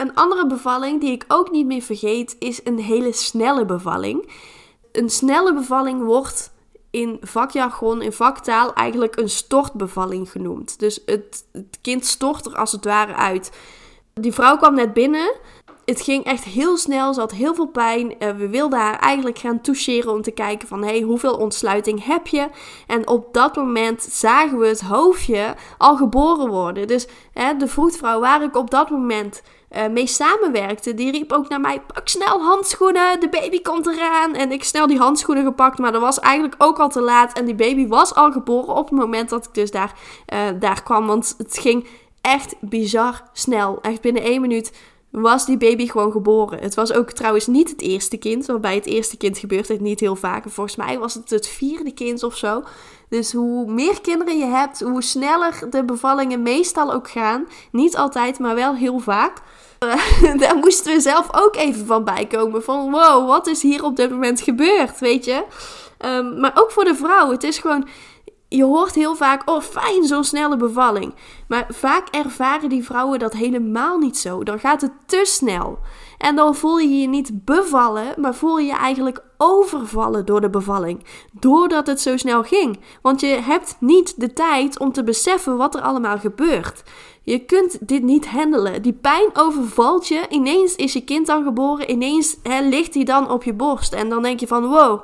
Een 0.00 0.14
andere 0.14 0.46
bevalling 0.46 1.00
die 1.00 1.12
ik 1.12 1.24
ook 1.28 1.50
niet 1.50 1.66
meer 1.66 1.82
vergeet 1.82 2.36
is 2.38 2.60
een 2.64 2.78
hele 2.78 3.12
snelle 3.12 3.64
bevalling. 3.64 4.30
Een 4.92 5.10
snelle 5.10 5.54
bevalling 5.54 6.02
wordt 6.02 6.52
in 6.90 7.18
vakjargon, 7.20 8.02
in 8.02 8.12
vaktaal, 8.12 8.74
eigenlijk 8.74 9.16
een 9.16 9.28
stortbevalling 9.28 10.30
genoemd. 10.30 10.78
Dus 10.78 11.02
het, 11.06 11.44
kind 11.80 12.06
stort 12.06 12.46
er 12.46 12.56
als 12.56 12.72
het 12.72 12.84
ware 12.84 13.14
uit. 13.14 13.52
Die 14.14 14.32
vrouw 14.32 14.56
kwam 14.56 14.74
net 14.74 14.92
binnen. 14.92 15.34
Het 15.84 16.00
ging 16.00 16.24
echt 16.24 16.44
heel 16.44 16.76
snel, 16.76 17.14
ze 17.14 17.20
had 17.20 17.32
heel 17.32 17.54
veel 17.54 17.68
pijn. 17.68 18.14
Uh, 18.18 18.30
we 18.30 18.48
wilden 18.48 18.78
haar 18.78 18.98
eigenlijk 18.98 19.38
gaan 19.38 19.60
toucheren 19.60 20.12
om 20.12 20.22
te 20.22 20.30
kijken 20.30 20.68
van... 20.68 20.82
hey, 20.82 21.00
hoeveel 21.00 21.36
ontsluiting 21.36 22.04
heb 22.04 22.26
je? 22.26 22.48
En 22.86 23.08
op 23.08 23.34
dat 23.34 23.56
moment 23.56 24.02
zagen 24.02 24.58
we 24.58 24.66
het 24.66 24.80
hoofdje 24.80 25.54
al 25.78 25.96
geboren 25.96 26.48
worden. 26.48 26.86
Dus 26.86 27.06
hè, 27.32 27.56
de 27.56 27.68
vroedvrouw 27.68 28.20
waar 28.20 28.42
ik 28.42 28.56
op 28.56 28.70
dat 28.70 28.90
moment 28.90 29.42
uh, 29.76 29.86
mee 29.88 30.06
samenwerkte, 30.06 30.94
die 30.94 31.10
riep 31.10 31.32
ook 31.32 31.48
naar 31.48 31.60
mij: 31.60 31.80
pak 31.80 32.08
snel 32.08 32.42
handschoenen, 32.42 33.20
de 33.20 33.28
baby 33.28 33.62
komt 33.62 33.86
eraan. 33.86 34.34
En 34.34 34.52
ik 34.52 34.64
snel 34.64 34.86
die 34.86 34.98
handschoenen 34.98 35.44
gepakt, 35.44 35.78
maar 35.78 35.92
dat 35.92 36.00
was 36.00 36.20
eigenlijk 36.20 36.54
ook 36.58 36.78
al 36.78 36.88
te 36.88 37.00
laat. 37.00 37.32
En 37.32 37.44
die 37.44 37.54
baby 37.54 37.86
was 37.86 38.14
al 38.14 38.32
geboren 38.32 38.74
op 38.74 38.88
het 38.88 38.98
moment 38.98 39.28
dat 39.28 39.44
ik 39.44 39.54
dus 39.54 39.70
daar, 39.70 39.94
uh, 40.32 40.38
daar 40.60 40.82
kwam. 40.82 41.06
Want 41.06 41.34
het 41.38 41.58
ging 41.58 41.86
echt 42.20 42.54
bizar 42.60 43.22
snel. 43.32 43.78
Echt 43.82 44.00
binnen 44.00 44.22
één 44.22 44.40
minuut 44.40 44.72
was 45.10 45.46
die 45.46 45.56
baby 45.56 45.88
gewoon 45.88 46.12
geboren. 46.12 46.58
Het 46.58 46.74
was 46.74 46.92
ook 46.92 47.10
trouwens 47.10 47.46
niet 47.46 47.70
het 47.70 47.80
eerste 47.80 48.16
kind, 48.16 48.46
want 48.46 48.60
bij 48.60 48.74
het 48.74 48.86
eerste 48.86 49.16
kind 49.16 49.38
gebeurt 49.38 49.68
het 49.68 49.80
niet 49.80 50.00
heel 50.00 50.16
vaak. 50.16 50.44
volgens 50.48 50.76
mij 50.76 50.98
was 50.98 51.14
het 51.14 51.30
het 51.30 51.46
vierde 51.46 51.92
kind 51.92 52.22
of 52.22 52.36
zo. 52.36 52.62
Dus 53.10 53.32
hoe 53.32 53.72
meer 53.72 54.00
kinderen 54.00 54.38
je 54.38 54.44
hebt, 54.44 54.80
hoe 54.80 55.02
sneller 55.02 55.70
de 55.70 55.84
bevallingen 55.84 56.42
meestal 56.42 56.92
ook 56.92 57.10
gaan. 57.10 57.48
Niet 57.72 57.96
altijd, 57.96 58.38
maar 58.38 58.54
wel 58.54 58.74
heel 58.74 58.98
vaak. 58.98 59.36
daar 60.38 60.56
moesten 60.56 60.94
we 60.94 61.00
zelf 61.00 61.28
ook 61.32 61.56
even 61.56 61.86
van 61.86 62.04
bijkomen. 62.04 62.62
Van 62.62 62.90
wow, 62.90 63.28
wat 63.28 63.46
is 63.46 63.62
hier 63.62 63.84
op 63.84 63.96
dit 63.96 64.10
moment 64.10 64.40
gebeurd, 64.40 64.98
weet 64.98 65.24
je? 65.24 65.44
Um, 66.04 66.40
maar 66.40 66.52
ook 66.54 66.70
voor 66.70 66.84
de 66.84 66.94
vrouw. 66.94 67.30
Het 67.30 67.42
is 67.42 67.58
gewoon 67.58 67.88
je 68.50 68.64
hoort 68.64 68.94
heel 68.94 69.16
vaak, 69.16 69.50
oh 69.50 69.60
fijn, 69.62 70.04
zo'n 70.04 70.24
snelle 70.24 70.56
bevalling. 70.56 71.14
Maar 71.48 71.66
vaak 71.68 72.08
ervaren 72.08 72.68
die 72.68 72.84
vrouwen 72.84 73.18
dat 73.18 73.32
helemaal 73.32 73.98
niet 73.98 74.18
zo. 74.18 74.42
Dan 74.42 74.58
gaat 74.58 74.80
het 74.80 74.92
te 75.06 75.20
snel. 75.24 75.78
En 76.20 76.36
dan 76.36 76.54
voel 76.54 76.78
je 76.78 77.00
je 77.00 77.08
niet 77.08 77.44
bevallen, 77.44 78.14
maar 78.16 78.34
voel 78.34 78.58
je 78.58 78.66
je 78.66 78.76
eigenlijk 78.76 79.22
overvallen 79.36 80.26
door 80.26 80.40
de 80.40 80.50
bevalling. 80.50 81.04
Doordat 81.32 81.86
het 81.86 82.00
zo 82.00 82.16
snel 82.16 82.42
ging. 82.42 82.80
Want 83.02 83.20
je 83.20 83.26
hebt 83.26 83.76
niet 83.78 84.20
de 84.20 84.32
tijd 84.32 84.78
om 84.78 84.92
te 84.92 85.04
beseffen 85.04 85.56
wat 85.56 85.74
er 85.74 85.80
allemaal 85.80 86.18
gebeurt. 86.18 86.82
Je 87.22 87.38
kunt 87.38 87.88
dit 87.88 88.02
niet 88.02 88.26
handelen. 88.26 88.82
Die 88.82 88.92
pijn 88.92 89.28
overvalt 89.34 90.08
je. 90.08 90.26
Ineens 90.28 90.76
is 90.76 90.92
je 90.92 91.04
kind 91.04 91.26
dan 91.26 91.44
geboren. 91.44 91.90
Ineens 91.90 92.36
ligt 92.42 92.94
hij 92.94 93.04
dan 93.04 93.30
op 93.30 93.42
je 93.42 93.52
borst. 93.52 93.92
En 93.92 94.08
dan 94.08 94.22
denk 94.22 94.40
je 94.40 94.46
van 94.46 94.68
wow, 94.68 95.00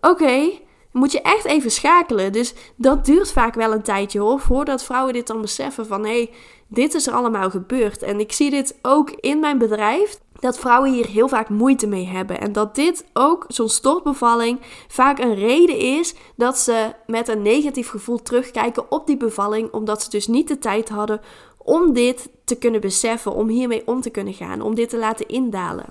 oké 0.00 0.50
moet 0.92 1.12
je 1.12 1.22
echt 1.22 1.44
even 1.44 1.70
schakelen. 1.70 2.32
Dus 2.32 2.54
dat 2.76 3.04
duurt 3.04 3.32
vaak 3.32 3.54
wel 3.54 3.72
een 3.72 3.82
tijdje 3.82 4.20
hoor, 4.20 4.40
voordat 4.40 4.84
vrouwen 4.84 5.12
dit 5.12 5.26
dan 5.26 5.40
beseffen 5.40 5.86
van 5.86 6.04
hé, 6.04 6.10
hey, 6.10 6.30
dit 6.68 6.94
is 6.94 7.06
er 7.06 7.12
allemaal 7.12 7.50
gebeurd. 7.50 8.02
En 8.02 8.20
ik 8.20 8.32
zie 8.32 8.50
dit 8.50 8.78
ook 8.82 9.10
in 9.10 9.40
mijn 9.40 9.58
bedrijf, 9.58 10.18
dat 10.40 10.58
vrouwen 10.58 10.92
hier 10.92 11.06
heel 11.06 11.28
vaak 11.28 11.48
moeite 11.48 11.86
mee 11.86 12.06
hebben. 12.06 12.40
En 12.40 12.52
dat 12.52 12.74
dit 12.74 13.04
ook, 13.12 13.44
zo'n 13.48 13.68
stortbevalling, 13.68 14.60
vaak 14.88 15.18
een 15.18 15.34
reden 15.34 15.78
is 15.78 16.14
dat 16.36 16.58
ze 16.58 16.94
met 17.06 17.28
een 17.28 17.42
negatief 17.42 17.88
gevoel 17.88 18.22
terugkijken 18.22 18.90
op 18.90 19.06
die 19.06 19.16
bevalling, 19.16 19.72
omdat 19.72 20.02
ze 20.02 20.10
dus 20.10 20.26
niet 20.26 20.48
de 20.48 20.58
tijd 20.58 20.88
hadden 20.88 21.20
om 21.58 21.92
dit 21.92 22.28
te 22.44 22.56
kunnen 22.56 22.80
beseffen, 22.80 23.34
om 23.34 23.48
hiermee 23.48 23.86
om 23.86 24.00
te 24.00 24.10
kunnen 24.10 24.34
gaan, 24.34 24.60
om 24.60 24.74
dit 24.74 24.88
te 24.88 24.98
laten 24.98 25.28
indalen. 25.28 25.86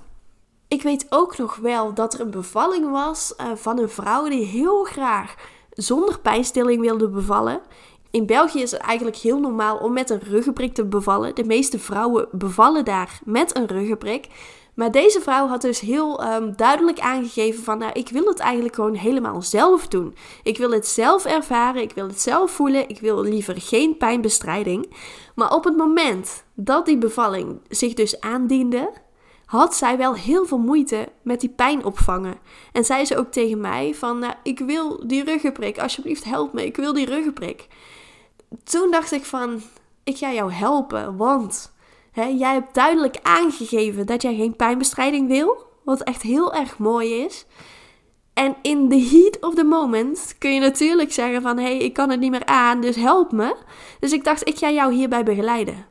Ik 0.67 0.81
weet 0.81 1.05
ook 1.09 1.37
nog 1.37 1.55
wel 1.55 1.93
dat 1.93 2.13
er 2.13 2.19
een 2.19 2.31
bevalling 2.31 2.91
was 2.91 3.33
uh, 3.41 3.47
van 3.55 3.79
een 3.79 3.89
vrouw 3.89 4.29
die 4.29 4.45
heel 4.45 4.83
graag 4.83 5.35
zonder 5.71 6.19
pijnstilling 6.19 6.81
wilde 6.81 7.09
bevallen. 7.09 7.61
In 8.11 8.25
België 8.25 8.61
is 8.61 8.71
het 8.71 8.81
eigenlijk 8.81 9.17
heel 9.17 9.39
normaal 9.39 9.77
om 9.77 9.93
met 9.93 10.09
een 10.09 10.19
ruggenprik 10.19 10.73
te 10.73 10.85
bevallen. 10.85 11.35
De 11.35 11.43
meeste 11.43 11.79
vrouwen 11.79 12.27
bevallen 12.31 12.85
daar 12.85 13.19
met 13.23 13.57
een 13.57 13.67
ruggenprik. 13.67 14.27
Maar 14.73 14.91
deze 14.91 15.21
vrouw 15.21 15.47
had 15.47 15.61
dus 15.61 15.79
heel 15.79 16.33
um, 16.33 16.55
duidelijk 16.55 16.99
aangegeven 16.99 17.63
van, 17.63 17.77
nou, 17.77 17.91
ik 17.93 18.09
wil 18.09 18.25
het 18.25 18.39
eigenlijk 18.39 18.75
gewoon 18.75 18.93
helemaal 18.93 19.41
zelf 19.41 19.87
doen. 19.87 20.15
Ik 20.43 20.57
wil 20.57 20.71
het 20.71 20.87
zelf 20.87 21.25
ervaren, 21.25 21.81
ik 21.81 21.91
wil 21.93 22.07
het 22.07 22.21
zelf 22.21 22.51
voelen, 22.51 22.89
ik 22.89 22.99
wil 22.99 23.23
liever 23.23 23.61
geen 23.61 23.97
pijnbestrijding. 23.97 24.93
Maar 25.35 25.53
op 25.53 25.63
het 25.63 25.77
moment 25.77 26.43
dat 26.53 26.85
die 26.85 26.97
bevalling 26.97 27.59
zich 27.69 27.93
dus 27.93 28.19
aandiende, 28.19 28.91
had 29.45 29.75
zij 29.75 29.97
wel 29.97 30.15
heel 30.15 30.45
veel 30.45 30.57
moeite 30.57 31.07
met 31.21 31.39
die 31.39 31.49
pijn 31.49 31.85
opvangen. 31.85 32.39
En 32.71 32.85
zei 32.85 33.05
ze 33.05 33.17
ook 33.17 33.31
tegen 33.31 33.61
mij 33.61 33.95
van, 33.95 34.19
nou, 34.19 34.33
ik 34.43 34.59
wil 34.59 35.07
die 35.07 35.23
ruggenprik, 35.23 35.79
alsjeblieft 35.79 36.23
help 36.23 36.53
me, 36.53 36.65
ik 36.65 36.75
wil 36.75 36.93
die 36.93 37.05
ruggenprik. 37.05 37.67
Toen 38.63 38.91
dacht 38.91 39.11
ik 39.11 39.25
van, 39.25 39.61
ik 40.03 40.17
ga 40.17 40.31
jou 40.31 40.51
helpen, 40.51 41.17
want 41.17 41.73
hè, 42.11 42.23
jij 42.23 42.53
hebt 42.53 42.73
duidelijk 42.73 43.19
aangegeven 43.21 44.05
dat 44.05 44.21
jij 44.21 44.35
geen 44.35 44.55
pijnbestrijding 44.55 45.27
wil, 45.27 45.65
wat 45.83 46.01
echt 46.01 46.21
heel 46.21 46.53
erg 46.53 46.77
mooi 46.77 47.13
is. 47.13 47.45
En 48.33 48.55
in 48.61 48.89
the 48.89 49.09
heat 49.11 49.39
of 49.41 49.55
the 49.55 49.63
moment 49.63 50.35
kun 50.37 50.53
je 50.53 50.59
natuurlijk 50.59 51.13
zeggen 51.13 51.41
van, 51.41 51.57
hé, 51.57 51.63
hey, 51.63 51.77
ik 51.77 51.93
kan 51.93 52.09
het 52.09 52.19
niet 52.19 52.31
meer 52.31 52.45
aan, 52.45 52.81
dus 52.81 52.95
help 52.95 53.31
me. 53.31 53.55
Dus 53.99 54.11
ik 54.11 54.23
dacht, 54.23 54.47
ik 54.47 54.57
ga 54.57 54.71
jou 54.71 54.93
hierbij 54.93 55.23
begeleiden. 55.23 55.85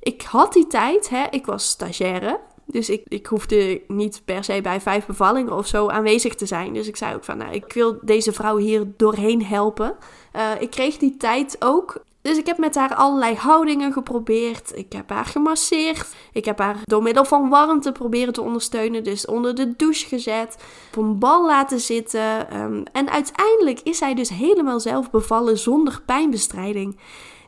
Ik 0.00 0.22
had 0.22 0.52
die 0.52 0.66
tijd, 0.66 1.08
hè, 1.08 1.24
ik 1.30 1.46
was 1.46 1.68
stagiaire, 1.68 2.40
dus 2.70 2.90
ik, 2.90 3.02
ik 3.08 3.26
hoefde 3.26 3.80
niet 3.88 4.22
per 4.24 4.44
se 4.44 4.60
bij 4.62 4.80
vijf 4.80 5.06
bevallingen 5.06 5.52
of 5.52 5.66
zo 5.66 5.88
aanwezig 5.88 6.34
te 6.34 6.46
zijn. 6.46 6.72
Dus 6.72 6.88
ik 6.88 6.96
zei 6.96 7.14
ook 7.14 7.24
van, 7.24 7.38
nou, 7.38 7.52
ik 7.52 7.72
wil 7.72 7.98
deze 8.02 8.32
vrouw 8.32 8.56
hier 8.56 8.86
doorheen 8.96 9.44
helpen. 9.44 9.96
Uh, 10.36 10.50
ik 10.58 10.70
kreeg 10.70 10.96
die 10.96 11.16
tijd 11.16 11.56
ook. 11.58 12.02
Dus 12.22 12.38
ik 12.38 12.46
heb 12.46 12.58
met 12.58 12.74
haar 12.74 12.94
allerlei 12.94 13.34
houdingen 13.34 13.92
geprobeerd. 13.92 14.76
Ik 14.76 14.92
heb 14.92 15.10
haar 15.10 15.24
gemasseerd. 15.24 16.06
Ik 16.32 16.44
heb 16.44 16.58
haar 16.58 16.76
door 16.84 17.02
middel 17.02 17.24
van 17.24 17.48
warmte 17.48 17.92
proberen 17.92 18.32
te 18.32 18.42
ondersteunen. 18.42 19.04
Dus 19.04 19.26
onder 19.26 19.54
de 19.54 19.76
douche 19.76 20.06
gezet. 20.06 20.56
Op 20.96 21.02
een 21.02 21.18
bal 21.18 21.46
laten 21.46 21.80
zitten. 21.80 22.56
Um, 22.60 22.82
en 22.92 23.10
uiteindelijk 23.10 23.80
is 23.80 23.98
zij 23.98 24.14
dus 24.14 24.28
helemaal 24.28 24.80
zelf 24.80 25.10
bevallen 25.10 25.58
zonder 25.58 26.00
pijnbestrijding. 26.06 26.98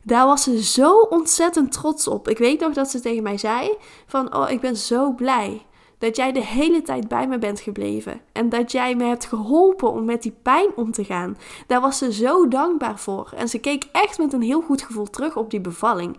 Daar 0.05 0.27
was 0.27 0.43
ze 0.43 0.63
zo 0.63 0.99
ontzettend 0.99 1.73
trots 1.73 2.09
op. 2.09 2.29
Ik 2.29 2.39
weet 2.39 2.61
nog 2.61 2.73
dat 2.73 2.91
ze 2.91 3.01
tegen 3.01 3.23
mij 3.23 3.39
zei 3.39 3.77
van, 4.07 4.35
oh, 4.35 4.51
ik 4.51 4.61
ben 4.61 4.77
zo 4.77 5.13
blij 5.13 5.67
dat 5.99 6.17
jij 6.17 6.33
de 6.33 6.45
hele 6.45 6.83
tijd 6.83 7.09
bij 7.09 7.27
me 7.27 7.39
bent 7.39 7.61
gebleven 7.61 8.21
en 8.33 8.49
dat 8.49 8.73
jij 8.73 8.95
me 8.95 9.05
hebt 9.05 9.25
geholpen 9.25 9.93
om 9.93 10.05
met 10.05 10.23
die 10.23 10.37
pijn 10.43 10.71
om 10.77 10.93
te 10.93 11.05
gaan. 11.05 11.39
Daar 11.67 11.81
was 11.81 11.99
ze 11.99 12.13
zo 12.13 12.49
dankbaar 12.49 12.99
voor 12.99 13.33
en 13.37 13.49
ze 13.49 13.59
keek 13.59 13.85
echt 13.93 14.19
met 14.19 14.33
een 14.33 14.43
heel 14.43 14.61
goed 14.61 14.83
gevoel 14.83 15.11
terug 15.11 15.37
op 15.37 15.51
die 15.51 15.61
bevalling. 15.61 16.19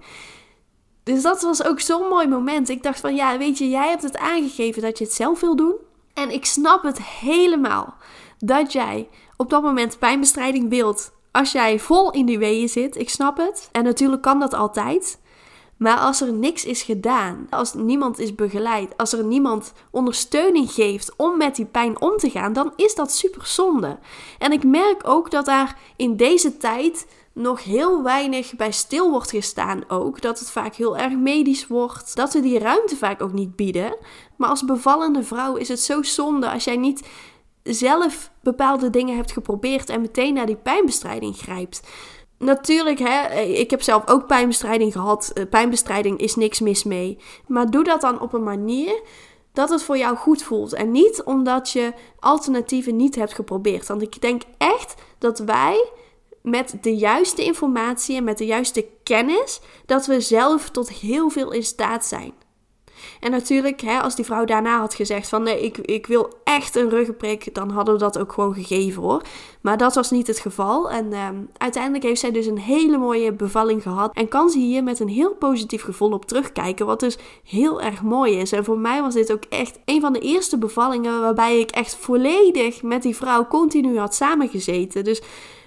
Dus 1.04 1.22
dat 1.22 1.41
was 1.41 1.63
ook 1.63 1.80
zo'n 1.80 2.08
mooi 2.08 2.28
moment. 2.28 2.69
Ik 2.69 2.84
dacht 2.84 3.00
van 3.00 3.15
ja, 3.15 3.38
weet 3.38 3.58
je, 3.58 3.69
jij 3.69 3.89
hebt 3.89 4.04
het 4.04 4.17
aangegeven 4.17 4.82
dat 4.82 4.98
je 4.98 5.04
het 5.04 5.13
zelf 5.13 5.39
wil 5.39 5.56
doen. 5.56 5.76
En 6.13 6.30
ik 6.30 6.46
snap 6.46 6.84
het 6.84 7.02
helemaal 7.02 7.96
dat 8.38 8.72
jij 8.74 9.10
op 9.38 9.50
dat 9.50 9.63
moment 9.63 10.00
pijnbestrijding 10.00 10.69
wilt 10.69 11.12
als 11.34 11.52
jij 11.52 11.80
vol 11.80 12.12
in 12.12 12.26
die 12.26 12.39
weeën 12.39 12.69
zit, 12.69 12.96
ik 12.96 13.10
snap 13.10 13.38
het. 13.38 13.69
En 13.72 13.84
natuurlijk 13.84 14.22
kan 14.22 14.39
dat 14.39 14.54
altijd. 14.54 15.22
Maar 15.78 15.98
als 15.98 16.22
er 16.22 16.34
niks 16.34 16.65
is 16.65 16.82
gedaan, 16.82 17.48
als 17.50 17.74
niemand 17.74 18.19
is 18.19 18.36
begeleid, 18.36 18.98
als 18.98 19.13
er 19.13 19.24
niemand 19.24 19.74
ondersteuning 19.91 20.72
geeft 20.72 21.13
om 21.17 21.38
met 21.38 21.56
die 21.56 21.65
pijn 21.65 22.02
om 22.02 22.17
te 22.17 22.30
gaan, 22.30 22.54
dan 22.54 22.74
is 22.76 22.96
dat 22.96 23.12
super 23.12 23.46
zonde. 23.46 24.00
En 24.39 24.52
ik 24.52 24.63
merk 24.63 25.08
ook 25.08 25.32
dat 25.32 25.46
daar 25.46 25.78
in 25.96 26.15
deze 26.17 26.58
tijd 26.58 27.06
nog 27.34 27.63
heel 27.63 28.04
weinig 28.04 28.56
bij 28.56 28.72
stil 28.72 29.10
wordt 29.12 29.30
gestaan 29.30 29.84
ook. 29.88 30.22
Dat 30.22 30.39
het 30.39 30.52
vaak 30.52 30.76
heel 30.76 30.98
erg 30.98 31.13
medisch 31.13 31.67
wordt. 31.67 32.15
Dat 32.15 32.34
we 32.34 32.39
die 32.39 32.60
ruimte 32.60 32.96
vaak 32.96 33.22
ook 33.22 33.34
niet 33.34 33.56
bieden. 33.56 33.96
Maar 34.38 34.50
als 34.50 34.65
bevallende 34.65 35.24
vrouw 35.24 35.56
is 35.56 35.67
het 35.67 35.80
zo 35.80 36.04
zonde 36.04 36.50
als 36.50 36.63
jij 36.63 36.78
niet 36.78 37.08
zelf 37.63 38.32
bepaalde 38.41 38.89
dingen 38.89 39.15
hebt 39.15 39.32
geprobeerd 39.32 39.89
en 39.89 40.02
meteen 40.02 40.34
naar 40.34 40.45
die 40.45 40.56
pijnbestrijding 40.56 41.38
grijpt. 41.38 41.82
Natuurlijk, 42.38 42.99
hè, 42.99 43.39
ik 43.39 43.69
heb 43.69 43.82
zelf 43.82 44.08
ook 44.08 44.28
pijnbestrijding 44.28 44.91
gehad. 44.91 45.32
Eh, 45.34 45.45
pijnbestrijding 45.49 46.19
is 46.19 46.36
niks 46.36 46.60
mis 46.60 46.84
mee. 46.84 47.17
Maar 47.47 47.69
doe 47.69 47.84
dat 47.84 48.02
dan 48.02 48.21
op 48.21 48.34
een 48.34 48.43
manier 48.43 49.02
dat 49.54 49.69
het 49.69 49.84
voor 49.84 49.97
jou 49.97 50.15
goed 50.15 50.43
voelt. 50.43 50.73
En 50.73 50.91
niet 50.91 51.23
omdat 51.23 51.69
je 51.69 51.93
alternatieven 52.19 52.95
niet 52.95 53.15
hebt 53.15 53.34
geprobeerd. 53.34 53.88
Want 53.88 54.02
ik 54.02 54.21
denk 54.21 54.41
echt 54.58 54.95
dat 55.17 55.39
wij 55.39 55.89
met 56.41 56.78
de 56.82 56.95
juiste 56.95 57.43
informatie 57.43 58.15
en 58.15 58.23
met 58.23 58.38
de 58.38 58.45
juiste 58.45 58.86
kennis, 59.04 59.62
dat 59.86 60.06
we 60.06 60.21
zelf 60.21 60.69
tot 60.69 60.89
heel 60.89 61.30
veel 61.30 61.52
in 61.52 61.63
staat 61.63 62.06
zijn. 62.06 62.34
En 63.23 63.31
natuurlijk, 63.31 63.81
hè, 63.81 63.99
als 63.99 64.15
die 64.15 64.25
vrouw 64.25 64.45
daarna 64.45 64.79
had 64.79 64.93
gezegd 64.93 65.29
van 65.29 65.43
nee, 65.43 65.62
ik, 65.62 65.77
ik 65.77 66.07
wil 66.07 66.29
echt 66.43 66.75
een 66.75 66.89
ruggenprik, 66.89 67.55
dan 67.55 67.69
hadden 67.69 67.93
we 67.93 67.99
dat 67.99 68.19
ook 68.19 68.33
gewoon 68.33 68.53
gegeven 68.53 69.01
hoor. 69.01 69.21
Maar 69.62 69.77
dat 69.77 69.95
was 69.95 70.12
niet 70.12 70.27
het 70.27 70.39
geval. 70.39 70.89
En 70.91 71.13
ehm, 71.13 71.36
uiteindelijk 71.57 72.03
heeft 72.03 72.19
zij 72.19 72.31
dus 72.31 72.45
een 72.45 72.59
hele 72.59 72.97
mooie 72.97 73.33
bevalling 73.33 73.81
gehad. 73.81 74.13
En 74.13 74.27
kan 74.27 74.49
ze 74.49 74.59
hier 74.59 74.83
met 74.83 74.99
een 74.99 75.07
heel 75.07 75.33
positief 75.33 75.83
gevoel 75.83 76.12
op 76.12 76.25
terugkijken. 76.25 76.86
Wat 76.86 76.99
dus 76.99 77.17
heel 77.43 77.81
erg 77.81 78.01
mooi 78.01 78.38
is. 78.38 78.51
En 78.51 78.63
voor 78.63 78.77
mij 78.77 79.01
was 79.01 79.13
dit 79.13 79.31
ook 79.31 79.43
echt 79.49 79.79
een 79.86 80.01
van 80.01 80.13
de 80.13 80.19
eerste 80.19 80.57
bevallingen 80.57 81.21
waarbij 81.21 81.59
ik 81.59 81.71
echt 81.71 81.95
volledig 81.95 82.83
met 82.83 83.01
die 83.01 83.15
vrouw 83.15 83.47
continu 83.47 83.99
had 83.99 84.15
samengezeten. 84.15 85.03
Dus 85.03 85.21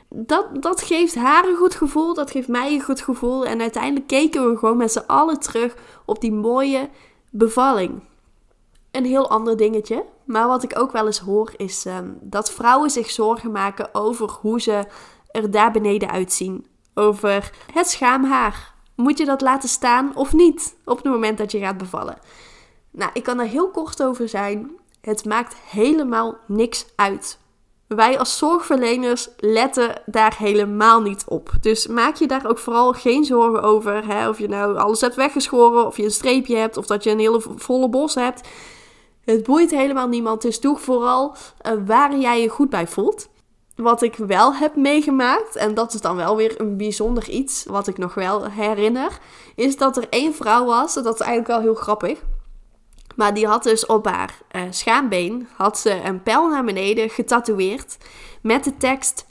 dat, 0.09 0.47
dat 0.63 0.83
geeft 0.83 1.15
haar 1.15 1.45
een 1.45 1.57
goed 1.57 1.75
gevoel, 1.75 2.15
dat 2.15 2.31
geeft 2.31 2.49
mij 2.49 2.73
een 2.73 2.83
goed 2.83 3.01
gevoel. 3.01 3.47
En 3.47 3.61
uiteindelijk 3.61 4.07
keken 4.07 4.51
we 4.51 4.57
gewoon 4.59 4.77
met 4.77 4.93
z'n 4.93 5.05
allen 5.07 5.41
terug 5.41 5.75
op 6.05 6.21
die 6.21 6.33
mooie 6.33 6.89
bevalling. 7.39 8.03
Een 8.91 9.05
heel 9.05 9.31
ander 9.31 9.57
dingetje. 9.57 10.05
Maar 10.25 10.49
wat 10.49 10.63
ik 10.63 10.79
ook 10.79 10.93
wel 10.93 11.07
eens 11.07 11.19
hoor 11.19 11.53
is 11.57 11.85
ehm, 11.85 12.11
dat 12.21 12.51
vrouwen 12.51 12.91
zich 12.91 13.11
zorgen 13.11 13.51
maken 13.51 13.95
over 13.95 14.31
hoe 14.41 14.61
ze 14.61 14.87
er 15.31 15.51
daar 15.51 15.71
beneden 15.73 16.11
uitzien. 16.11 16.67
Over 16.95 17.53
het 17.73 17.89
schaamhaar. 17.89 18.75
Moet 18.95 19.19
je 19.19 19.25
dat 19.25 19.41
laten 19.41 19.69
staan 19.69 20.17
of 20.17 20.33
niet 20.33 20.77
op 20.85 20.97
het 20.97 21.07
moment 21.07 21.39
dat 21.39 21.53
je 21.53 21.59
gaat 21.59 21.79
bevallen? 21.79 22.19
Nou, 22.91 23.11
ik 23.15 23.23
kan 23.23 23.41
er 23.41 23.47
heel 23.47 23.71
kort 23.71 24.03
over 24.03 24.29
zijn. 24.29 24.71
Het 25.01 25.25
maakt 25.25 25.55
helemaal 25.55 26.37
niks 26.47 26.87
uit. 26.95 27.39
Wij 27.89 28.19
als 28.19 28.39
zorgverleners 28.39 29.29
letten 29.37 30.03
daar 30.07 30.35
helemaal 30.39 31.01
niet 31.01 31.25
op. 31.29 31.51
Dus 31.61 31.87
maak 31.87 32.17
je 32.17 32.27
daar 32.27 32.47
ook 32.47 32.59
vooral 32.59 32.93
geen 32.93 33.25
zorgen 33.25 33.63
over. 33.63 34.07
Hè? 34.07 34.29
Of 34.29 34.39
je 34.39 34.49
nou 34.49 34.77
alles 34.77 35.01
hebt 35.01 35.15
weggeschoren, 35.15 35.87
of 35.87 35.97
je 35.97 36.05
een 36.05 36.11
streepje 36.11 36.57
hebt, 36.57 36.77
of 36.77 36.87
dat 36.87 37.05
je 37.05 37.11
een 37.11 37.19
hele 37.19 37.43
volle 37.57 37.89
bos 37.89 38.15
hebt. 38.15 38.49
Het 39.25 39.43
boeit 39.43 39.71
helemaal 39.71 40.09
niemand. 40.09 40.43
Dus 40.43 40.61
doe 40.61 40.79
vooral 40.79 41.35
uh, 41.67 41.73
waar 41.87 42.17
jij 42.17 42.43
je 42.43 42.49
goed 42.49 42.71
bij 42.71 42.87
voelt. 42.87 43.29
Wat 43.77 44.03
ik 44.03 44.17
wel 44.17 44.55
heb 44.55 44.77
meegemaakt, 44.77 45.57
en 45.57 45.75
dat 45.75 45.95
is 45.95 46.01
dan 46.01 46.17
wel 46.17 46.37
weer 46.37 46.61
een 46.61 46.77
bijzonder 46.77 47.29
iets, 47.29 47.65
wat 47.65 47.87
ik 47.87 47.99
nog 47.99 48.15
wel 48.15 48.51
herinner, 48.51 49.19
is 49.55 49.77
dat 49.77 49.97
er 49.97 50.07
één 50.11 50.35
vrouw 50.35 50.65
was, 50.65 50.95
dat 50.95 51.15
is 51.15 51.21
eigenlijk 51.21 51.49
wel 51.49 51.61
heel 51.61 51.75
grappig. 51.75 52.19
Maar 53.17 53.35
die 53.35 53.47
had 53.47 53.63
dus 53.63 53.87
op 53.87 54.07
haar 54.07 54.39
uh, 54.53 54.63
schaambeen 54.71 55.49
had 55.57 55.79
ze 55.79 56.01
een 56.05 56.23
pijl 56.23 56.49
naar 56.49 56.65
beneden 56.65 57.11
getatoeëerd 57.11 57.97
met 58.43 58.65
de 58.65 58.77
tekst 58.77 59.27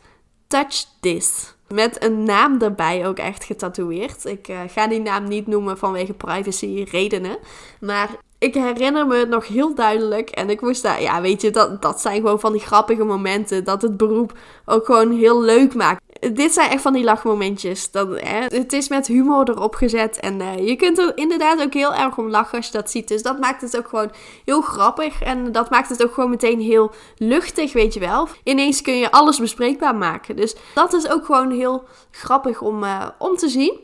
Touch 0.48 0.86
this. 1.00 1.56
Met 1.68 2.04
een 2.04 2.24
naam 2.24 2.62
erbij 2.62 3.08
ook 3.08 3.18
echt 3.18 3.44
getatoeëerd. 3.44 4.26
Ik 4.26 4.48
uh, 4.48 4.60
ga 4.68 4.88
die 4.88 5.00
naam 5.00 5.28
niet 5.28 5.48
noemen 5.48 5.78
vanwege 5.78 6.14
privacy 6.14 6.86
redenen. 6.92 7.38
Maar 7.80 8.10
ik 8.38 8.54
herinner 8.54 9.08
me 9.08 9.16
het 9.16 9.30
nog 9.30 9.48
heel 9.48 9.76
duidelijk. 9.76 10.30
En 10.30 10.50
ik 10.50 10.62
moest 10.62 10.84
daar, 10.84 11.02
ja, 11.02 11.22
weet 11.22 11.42
je, 11.42 11.52
dat, 11.52 11.82
dat 11.82 12.02
zijn 12.02 12.16
gewoon 12.16 12.40
van 12.40 12.52
die 12.52 12.62
grappige 12.62 13.04
momenten. 13.04 13.64
Dat 13.64 13.82
het 13.82 13.98
beroep 13.98 14.38
ook 14.66 14.86
gewoon 14.86 15.12
heel 15.12 15.42
leuk 15.42 15.74
maakt. 15.74 16.04
Dit 16.34 16.54
zijn 16.54 16.70
echt 16.70 16.82
van 16.82 16.94
die 16.94 17.04
lachmomentjes. 17.04 17.90
Hè, 17.92 18.46
het 18.58 18.74
is 18.74 18.88
met 18.88 19.08
humor 19.08 19.50
erop 19.50 19.76
gezet. 19.76 20.20
En 20.20 20.40
uh, 20.40 20.68
je 20.68 20.76
kunt 20.76 20.98
er 20.98 21.18
inderdaad 21.18 21.62
ook 21.62 21.74
heel 21.74 21.94
erg 21.94 22.18
om 22.18 22.30
lachen 22.30 22.58
als 22.58 22.66
je 22.66 22.72
dat 22.72 22.92
ziet. 22.92 23.08
Dus 23.08 23.22
dat 23.22 23.40
maakt 23.40 23.62
het 23.62 23.78
ook 23.78 23.88
gewoon 23.88 24.12
heel 24.46 24.62
grappig. 24.62 25.22
En 25.22 25.52
dat 25.52 25.70
maakt 25.70 25.90
het 25.90 26.04
ook 26.04 26.14
gewoon 26.14 26.30
meteen 26.30 26.60
heel 26.60 26.92
luchtig, 27.18 27.74
weet 27.74 27.94
je 27.94 28.00
wel. 28.00 28.28
Ineens 28.44 28.82
kun 28.82 28.98
je 28.98 29.12
alles 29.12 29.40
bespreekbaar 29.40 29.96
maken. 29.96 30.36
Dus 30.36 30.56
dat 30.74 30.94
is 30.94 31.10
ook 31.10 31.26
gewoon 31.26 31.52
heel 31.52 31.84
grappig 32.12 32.62
om, 32.62 32.84
uh, 32.84 33.08
om 33.18 33.36
te 33.36 33.50
zien. 33.50 33.80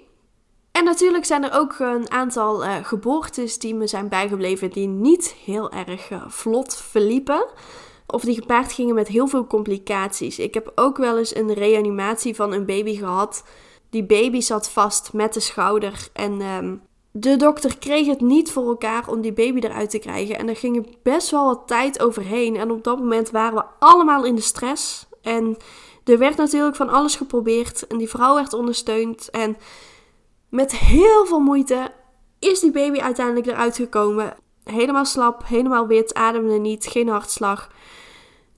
En 0.71 0.83
natuurlijk 0.83 1.25
zijn 1.25 1.43
er 1.43 1.59
ook 1.59 1.79
een 1.79 2.11
aantal 2.11 2.63
uh, 2.63 2.75
geboortes 2.81 3.59
die 3.59 3.75
me 3.75 3.87
zijn 3.87 4.09
bijgebleven 4.09 4.69
die 4.69 4.87
niet 4.87 5.35
heel 5.45 5.71
erg 5.71 6.09
vlot 6.27 6.75
verliepen. 6.75 7.45
Of 8.11 8.21
die 8.21 8.35
gepaard 8.35 8.71
gingen 8.71 8.95
met 8.95 9.07
heel 9.07 9.27
veel 9.27 9.47
complicaties. 9.47 10.39
Ik 10.39 10.53
heb 10.53 10.71
ook 10.75 10.97
wel 10.97 11.17
eens 11.17 11.35
een 11.35 11.53
reanimatie 11.53 12.35
van 12.35 12.53
een 12.53 12.65
baby 12.65 12.95
gehad. 12.95 13.43
Die 13.89 14.03
baby 14.03 14.39
zat 14.39 14.69
vast 14.69 15.13
met 15.13 15.33
de 15.33 15.39
schouder. 15.39 16.07
En 16.13 16.41
um, 16.41 16.81
de 17.11 17.35
dokter 17.35 17.77
kreeg 17.77 18.07
het 18.07 18.21
niet 18.21 18.51
voor 18.51 18.67
elkaar 18.67 19.07
om 19.07 19.21
die 19.21 19.33
baby 19.33 19.59
eruit 19.59 19.89
te 19.89 19.99
krijgen. 19.99 20.37
En 20.37 20.49
er 20.49 20.55
ging 20.55 20.97
best 21.03 21.29
wel 21.29 21.45
wat 21.45 21.67
tijd 21.67 22.01
overheen. 22.01 22.55
En 22.55 22.71
op 22.71 22.83
dat 22.83 22.97
moment 22.97 23.29
waren 23.29 23.55
we 23.55 23.63
allemaal 23.79 24.25
in 24.25 24.35
de 24.35 24.41
stress. 24.41 25.07
En 25.21 25.57
er 26.03 26.17
werd 26.17 26.37
natuurlijk 26.37 26.75
van 26.75 26.89
alles 26.89 27.15
geprobeerd. 27.15 27.87
En 27.87 27.97
die 27.97 28.09
vrouw 28.09 28.35
werd 28.35 28.53
ondersteund. 28.53 29.29
En 29.29 29.57
met 30.49 30.75
heel 30.75 31.25
veel 31.25 31.39
moeite 31.39 31.91
is 32.39 32.59
die 32.59 32.71
baby 32.71 32.99
uiteindelijk 32.99 33.47
eruit 33.47 33.75
gekomen. 33.75 34.33
Helemaal 34.63 35.05
slap, 35.05 35.43
helemaal 35.45 35.87
wit, 35.87 36.13
ademde 36.13 36.57
niet, 36.57 36.85
geen 36.85 37.07
hartslag. 37.07 37.69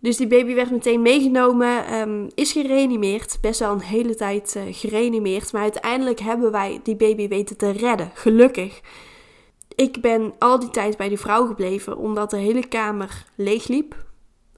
Dus 0.03 0.17
die 0.17 0.27
baby 0.27 0.53
werd 0.53 0.71
meteen 0.71 1.01
meegenomen, 1.01 1.93
um, 1.93 2.29
is 2.35 2.51
gereanimeerd. 2.51 3.37
Best 3.41 3.59
wel 3.59 3.71
een 3.71 3.81
hele 3.81 4.15
tijd 4.15 4.55
uh, 4.57 4.63
gereanimeerd. 4.69 5.51
Maar 5.53 5.61
uiteindelijk 5.61 6.19
hebben 6.19 6.51
wij 6.51 6.79
die 6.83 6.95
baby 6.95 7.27
weten 7.27 7.57
te 7.57 7.71
redden, 7.71 8.11
gelukkig. 8.13 8.81
Ik 9.75 10.01
ben 10.01 10.33
al 10.39 10.59
die 10.59 10.69
tijd 10.69 10.97
bij 10.97 11.09
die 11.09 11.19
vrouw 11.19 11.45
gebleven 11.45 11.97
omdat 11.97 12.29
de 12.29 12.37
hele 12.37 12.67
kamer 12.67 13.25
leegliep. 13.35 13.95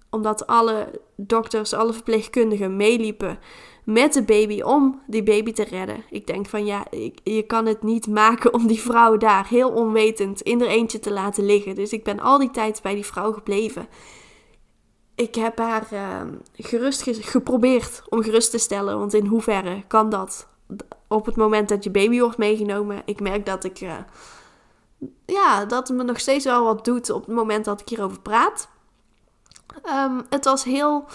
Omdat 0.10 0.48
alle 0.48 1.02
dokters, 1.16 1.74
alle 1.74 1.94
verpleegkundigen 1.94 2.76
meeliepen 2.76 3.40
met 3.84 4.14
de 4.14 4.24
baby 4.24 4.62
om 4.62 5.02
die 5.08 5.24
baby 5.24 5.52
te 5.52 5.64
redden. 5.64 6.04
Ik 6.10 6.28
denk 6.28 6.48
van 6.48 6.66
ja, 6.66 6.86
ik, 6.92 7.20
je 7.24 7.44
kan 7.44 7.66
het 7.66 7.84
niet 7.84 8.08
maken 8.08 8.54
om 8.54 8.68
die 8.68 8.82
vrouw 8.82 9.18
daar 9.18 9.48
heel 9.48 9.70
onwetend 9.70 10.42
in 10.42 10.62
er 10.62 10.68
eentje 10.68 11.00
te 11.00 11.12
laten 11.12 11.46
liggen. 11.46 11.76
Dus 11.76 11.94
ik 11.94 12.04
ben 12.04 12.20
al 12.20 12.38
die 12.38 12.52
tijd 12.52 12.82
bij 12.82 12.96
die 12.96 13.06
vrouw 13.06 13.32
gebleven. 13.32 13.88
Ik 15.16 15.36
heb 15.36 15.58
haar 15.58 15.88
uh, 15.94 16.22
gerust 16.54 17.04
geprobeerd 17.06 18.02
om 18.10 18.24
gerust 18.24 18.52
te 18.52 18.58
stellen, 18.58 19.00
want 19.00 19.14
in 19.14 19.26
hoeverre 19.26 19.84
kan 19.88 20.10
dat 20.10 20.48
op 21.08 21.26
het 21.26 21.36
moment 21.36 21.70
dat 21.70 21.84
je 21.84 21.92
baby 21.92 22.20
wordt 22.20 22.38
meegenomen? 22.38 23.02
Ik 23.06 23.20
merk 23.20 23.46
dat 23.46 23.64
ik, 23.64 23.82
uh, 23.82 23.98
ja, 25.26 25.66
dat 25.66 25.90
me 25.90 26.04
nog 26.04 26.20
steeds 26.20 26.46
wel 26.46 26.64
wat 26.64 26.86
doet 26.86 27.10
op 27.10 27.26
het 27.26 27.36
moment 27.36 27.66
dat 27.66 27.82
ik 27.82 27.90
hierover 27.90 28.22
praat. 28.22 28.68
Um, 29.86 30.26
het 30.30 30.46
was 30.46 30.64
heel 30.64 31.06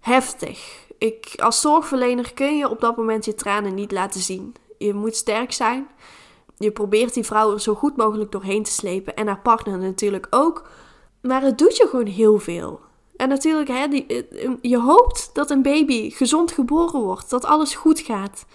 heftig 0.00 0.84
ik, 1.04 1.32
als 1.36 1.60
zorgverlener 1.60 2.34
kun 2.34 2.56
je 2.56 2.70
op 2.70 2.80
dat 2.80 2.96
moment 2.96 3.24
je 3.24 3.34
tranen 3.34 3.74
niet 3.74 3.92
laten 3.92 4.20
zien. 4.20 4.54
Je 4.78 4.94
moet 4.94 5.16
sterk 5.16 5.52
zijn. 5.52 5.88
Je 6.56 6.70
probeert 6.70 7.14
die 7.14 7.24
vrouw 7.24 7.52
er 7.52 7.60
zo 7.60 7.74
goed 7.74 7.96
mogelijk 7.96 8.32
doorheen 8.32 8.62
te 8.62 8.70
slepen. 8.70 9.14
En 9.14 9.26
haar 9.26 9.40
partner 9.40 9.78
natuurlijk 9.78 10.26
ook. 10.30 10.68
Maar 11.20 11.42
het 11.42 11.58
doet 11.58 11.76
je 11.76 11.86
gewoon 11.86 12.06
heel 12.06 12.38
veel. 12.38 12.80
En 13.16 13.28
natuurlijk, 13.28 13.68
hè, 13.68 13.88
die, 13.88 14.06
eh, 14.06 14.50
je 14.60 14.78
hoopt 14.78 15.30
dat 15.32 15.50
een 15.50 15.62
baby 15.62 16.10
gezond 16.10 16.52
geboren 16.52 17.00
wordt. 17.00 17.30
Dat 17.30 17.44
alles 17.44 17.74
goed 17.74 18.00
gaat. 18.00 18.46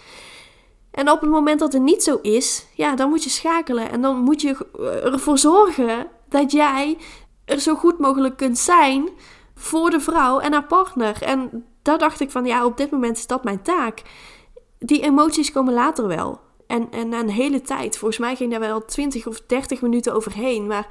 En 0.92 1.12
op 1.12 1.22
het 1.22 1.30
moment 1.30 1.60
dat 1.60 1.74
het 1.74 1.82
niet 1.82 2.04
zo 2.04 2.20
is, 2.22 2.66
ja, 2.76 2.96
dan 2.96 3.10
moet 3.10 3.24
je 3.24 3.30
schakelen. 3.30 3.90
En 3.90 4.02
dan 4.02 4.18
moet 4.18 4.42
je 4.42 4.56
ervoor 5.04 5.38
zorgen 5.38 6.08
dat 6.30 6.52
jij 6.52 6.98
er 7.46 7.60
zo 7.60 7.76
goed 7.76 8.00
mogelijk 8.00 8.38
kunt 8.38 8.58
zijn 8.58 9.10
voor 9.56 9.90
de 9.90 10.00
vrouw 10.00 10.40
en 10.40 10.54
haar 10.54 10.66
partner. 10.66 11.22
En 11.22 11.66
daar 11.82 11.98
dacht 11.98 12.20
ik 12.20 12.32
van, 12.32 12.46
ja, 12.46 12.66
op 12.66 12.78
dit 12.78 12.92
moment 12.92 13.18
is 13.18 13.28
dat 13.28 13.44
mijn 13.44 13.62
taak. 13.62 14.02
Die 14.80 15.02
emoties 15.02 15.52
komen 15.52 15.74
later 15.74 16.08
wel. 16.08 16.40
En, 16.68 16.92
en 16.92 17.10
na 17.10 17.20
een 17.20 17.30
hele 17.30 17.62
tijd, 17.62 17.98
volgens 17.98 18.20
mij 18.20 18.36
ging 18.36 18.52
daar 18.52 18.60
wel 18.60 18.86
20 18.86 19.28
of 19.28 19.42
30 19.42 19.82
minuten 19.82 20.14
overheen. 20.14 20.68
Maar 20.68 20.88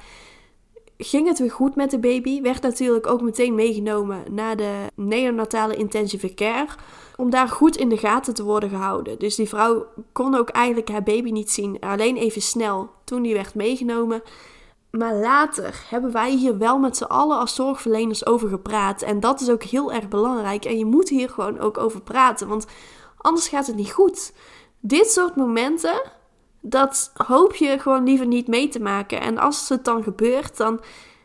ging 1.01 1.27
het 1.27 1.39
weer 1.39 1.51
goed 1.51 1.75
met 1.75 1.91
de 1.91 1.99
baby? 1.99 2.41
Werd 2.41 2.61
natuurlijk 2.61 3.07
ook 3.07 3.21
meteen 3.21 3.55
meegenomen 3.55 4.23
naar 4.31 4.55
de 4.55 4.87
neonatale 4.95 5.75
intensive 5.75 6.33
care. 6.33 6.67
Om 7.15 7.29
daar 7.29 7.47
goed 7.47 7.77
in 7.77 7.89
de 7.89 7.97
gaten 7.97 8.33
te 8.33 8.43
worden 8.43 8.69
gehouden. 8.69 9.19
Dus 9.19 9.35
die 9.35 9.47
vrouw 9.47 9.85
kon 10.11 10.35
ook 10.35 10.49
eigenlijk 10.49 10.89
haar 10.89 11.03
baby 11.03 11.31
niet 11.31 11.51
zien. 11.51 11.79
Alleen 11.79 12.17
even 12.17 12.41
snel 12.41 12.89
toen 13.03 13.21
die 13.21 13.33
werd 13.33 13.55
meegenomen. 13.55 14.21
Maar 14.91 15.15
later 15.15 15.85
hebben 15.89 16.11
wij 16.11 16.31
hier 16.31 16.57
wel 16.57 16.79
met 16.79 16.97
z'n 16.97 17.03
allen 17.03 17.39
als 17.39 17.55
zorgverleners 17.55 18.25
over 18.25 18.49
gepraat. 18.49 19.01
En 19.01 19.19
dat 19.19 19.41
is 19.41 19.49
ook 19.49 19.63
heel 19.63 19.91
erg 19.91 20.07
belangrijk. 20.07 20.65
En 20.65 20.77
je 20.77 20.85
moet 20.85 21.09
hier 21.09 21.29
gewoon 21.29 21.59
ook 21.59 21.77
over 21.77 22.01
praten, 22.01 22.47
want 22.47 22.65
anders 23.17 23.47
gaat 23.47 23.67
het 23.67 23.75
niet 23.75 23.91
goed. 23.91 24.33
Dit 24.79 25.11
soort 25.11 25.35
momenten, 25.35 26.01
dat 26.61 27.11
hoop 27.13 27.55
je 27.55 27.79
gewoon 27.79 28.03
liever 28.03 28.27
niet 28.27 28.47
mee 28.47 28.67
te 28.67 28.79
maken. 28.79 29.21
En 29.21 29.37
als 29.37 29.69
het 29.69 29.85
dan 29.85 30.03
gebeurt, 30.03 30.57
dan 30.57 30.81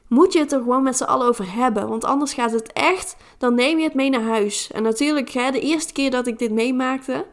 moet 0.09 0.33
je 0.33 0.39
het 0.39 0.53
er 0.53 0.59
gewoon 0.59 0.83
met 0.83 0.97
z'n 0.97 1.05
allen 1.05 1.27
over 1.27 1.53
hebben. 1.53 1.89
Want 1.89 2.05
anders 2.05 2.35
gaat 2.35 2.53
het 2.53 2.73
echt, 2.73 3.17
dan 3.39 3.55
neem 3.55 3.79
je 3.79 3.85
het 3.85 3.95
mee 3.95 4.11
naar 4.11 4.23
huis. 4.23 4.71
En 4.73 4.83
natuurlijk, 4.83 5.31
hè, 5.31 5.51
de 5.51 5.61
eerste 5.61 5.93
keer 5.93 6.11
dat 6.11 6.27
ik 6.27 6.39
dit 6.39 6.53
meemaakte, 6.53 7.27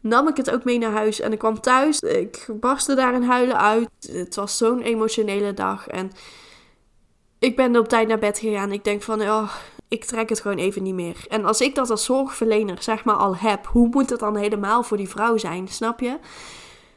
nam 0.00 0.28
ik 0.28 0.36
het 0.36 0.50
ook 0.50 0.64
mee 0.64 0.78
naar 0.78 0.92
huis. 0.92 1.20
En 1.20 1.32
ik 1.32 1.38
kwam 1.38 1.60
thuis. 1.60 2.00
Ik 2.00 2.46
barstte 2.60 2.94
daar 2.94 3.14
in 3.14 3.22
huilen 3.22 3.58
uit. 3.58 3.88
Het 4.12 4.34
was 4.34 4.56
zo'n 4.56 4.80
emotionele 4.80 5.54
dag. 5.54 5.86
En 5.88 6.10
ik 7.38 7.56
ben 7.56 7.76
op 7.76 7.88
tijd 7.88 8.08
naar 8.08 8.18
bed 8.18 8.38
gegaan. 8.38 8.72
Ik 8.72 8.84
denk 8.84 9.02
van, 9.02 9.20
oh, 9.22 9.52
ik 9.88 10.04
trek 10.04 10.28
het 10.28 10.40
gewoon 10.40 10.58
even 10.58 10.82
niet 10.82 10.94
meer. 10.94 11.24
En 11.28 11.44
als 11.44 11.60
ik 11.60 11.74
dat 11.74 11.90
als 11.90 12.04
zorgverlener 12.04 12.82
zeg 12.82 13.04
maar 13.04 13.14
al 13.14 13.36
heb, 13.36 13.66
hoe 13.66 13.88
moet 13.88 14.10
het 14.10 14.20
dan 14.20 14.36
helemaal 14.36 14.82
voor 14.82 14.96
die 14.96 15.08
vrouw 15.08 15.36
zijn? 15.36 15.68
Snap 15.68 16.00
je? 16.00 16.18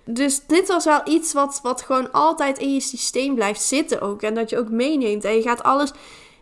Dus 0.06 0.46
dit 0.46 0.68
was 0.68 0.86
wel 0.86 1.02
iets 1.06 1.34
wat, 1.34 1.60
wat 1.64 1.82
gewoon 1.82 2.12
altijd 2.12 2.58
in 2.58 2.74
je 2.74 2.80
systeem 2.80 3.36
blijft 3.36 3.62
zitten 3.62 4.02
ook. 4.02 4.22
En 4.22 4.34
dat 4.34 4.50
je 4.50 4.58
ook 4.58 4.70
meeneemt. 4.70 5.24
En 5.24 5.36
je 5.36 5.42
gaat 5.42 5.64
alles 5.64 5.92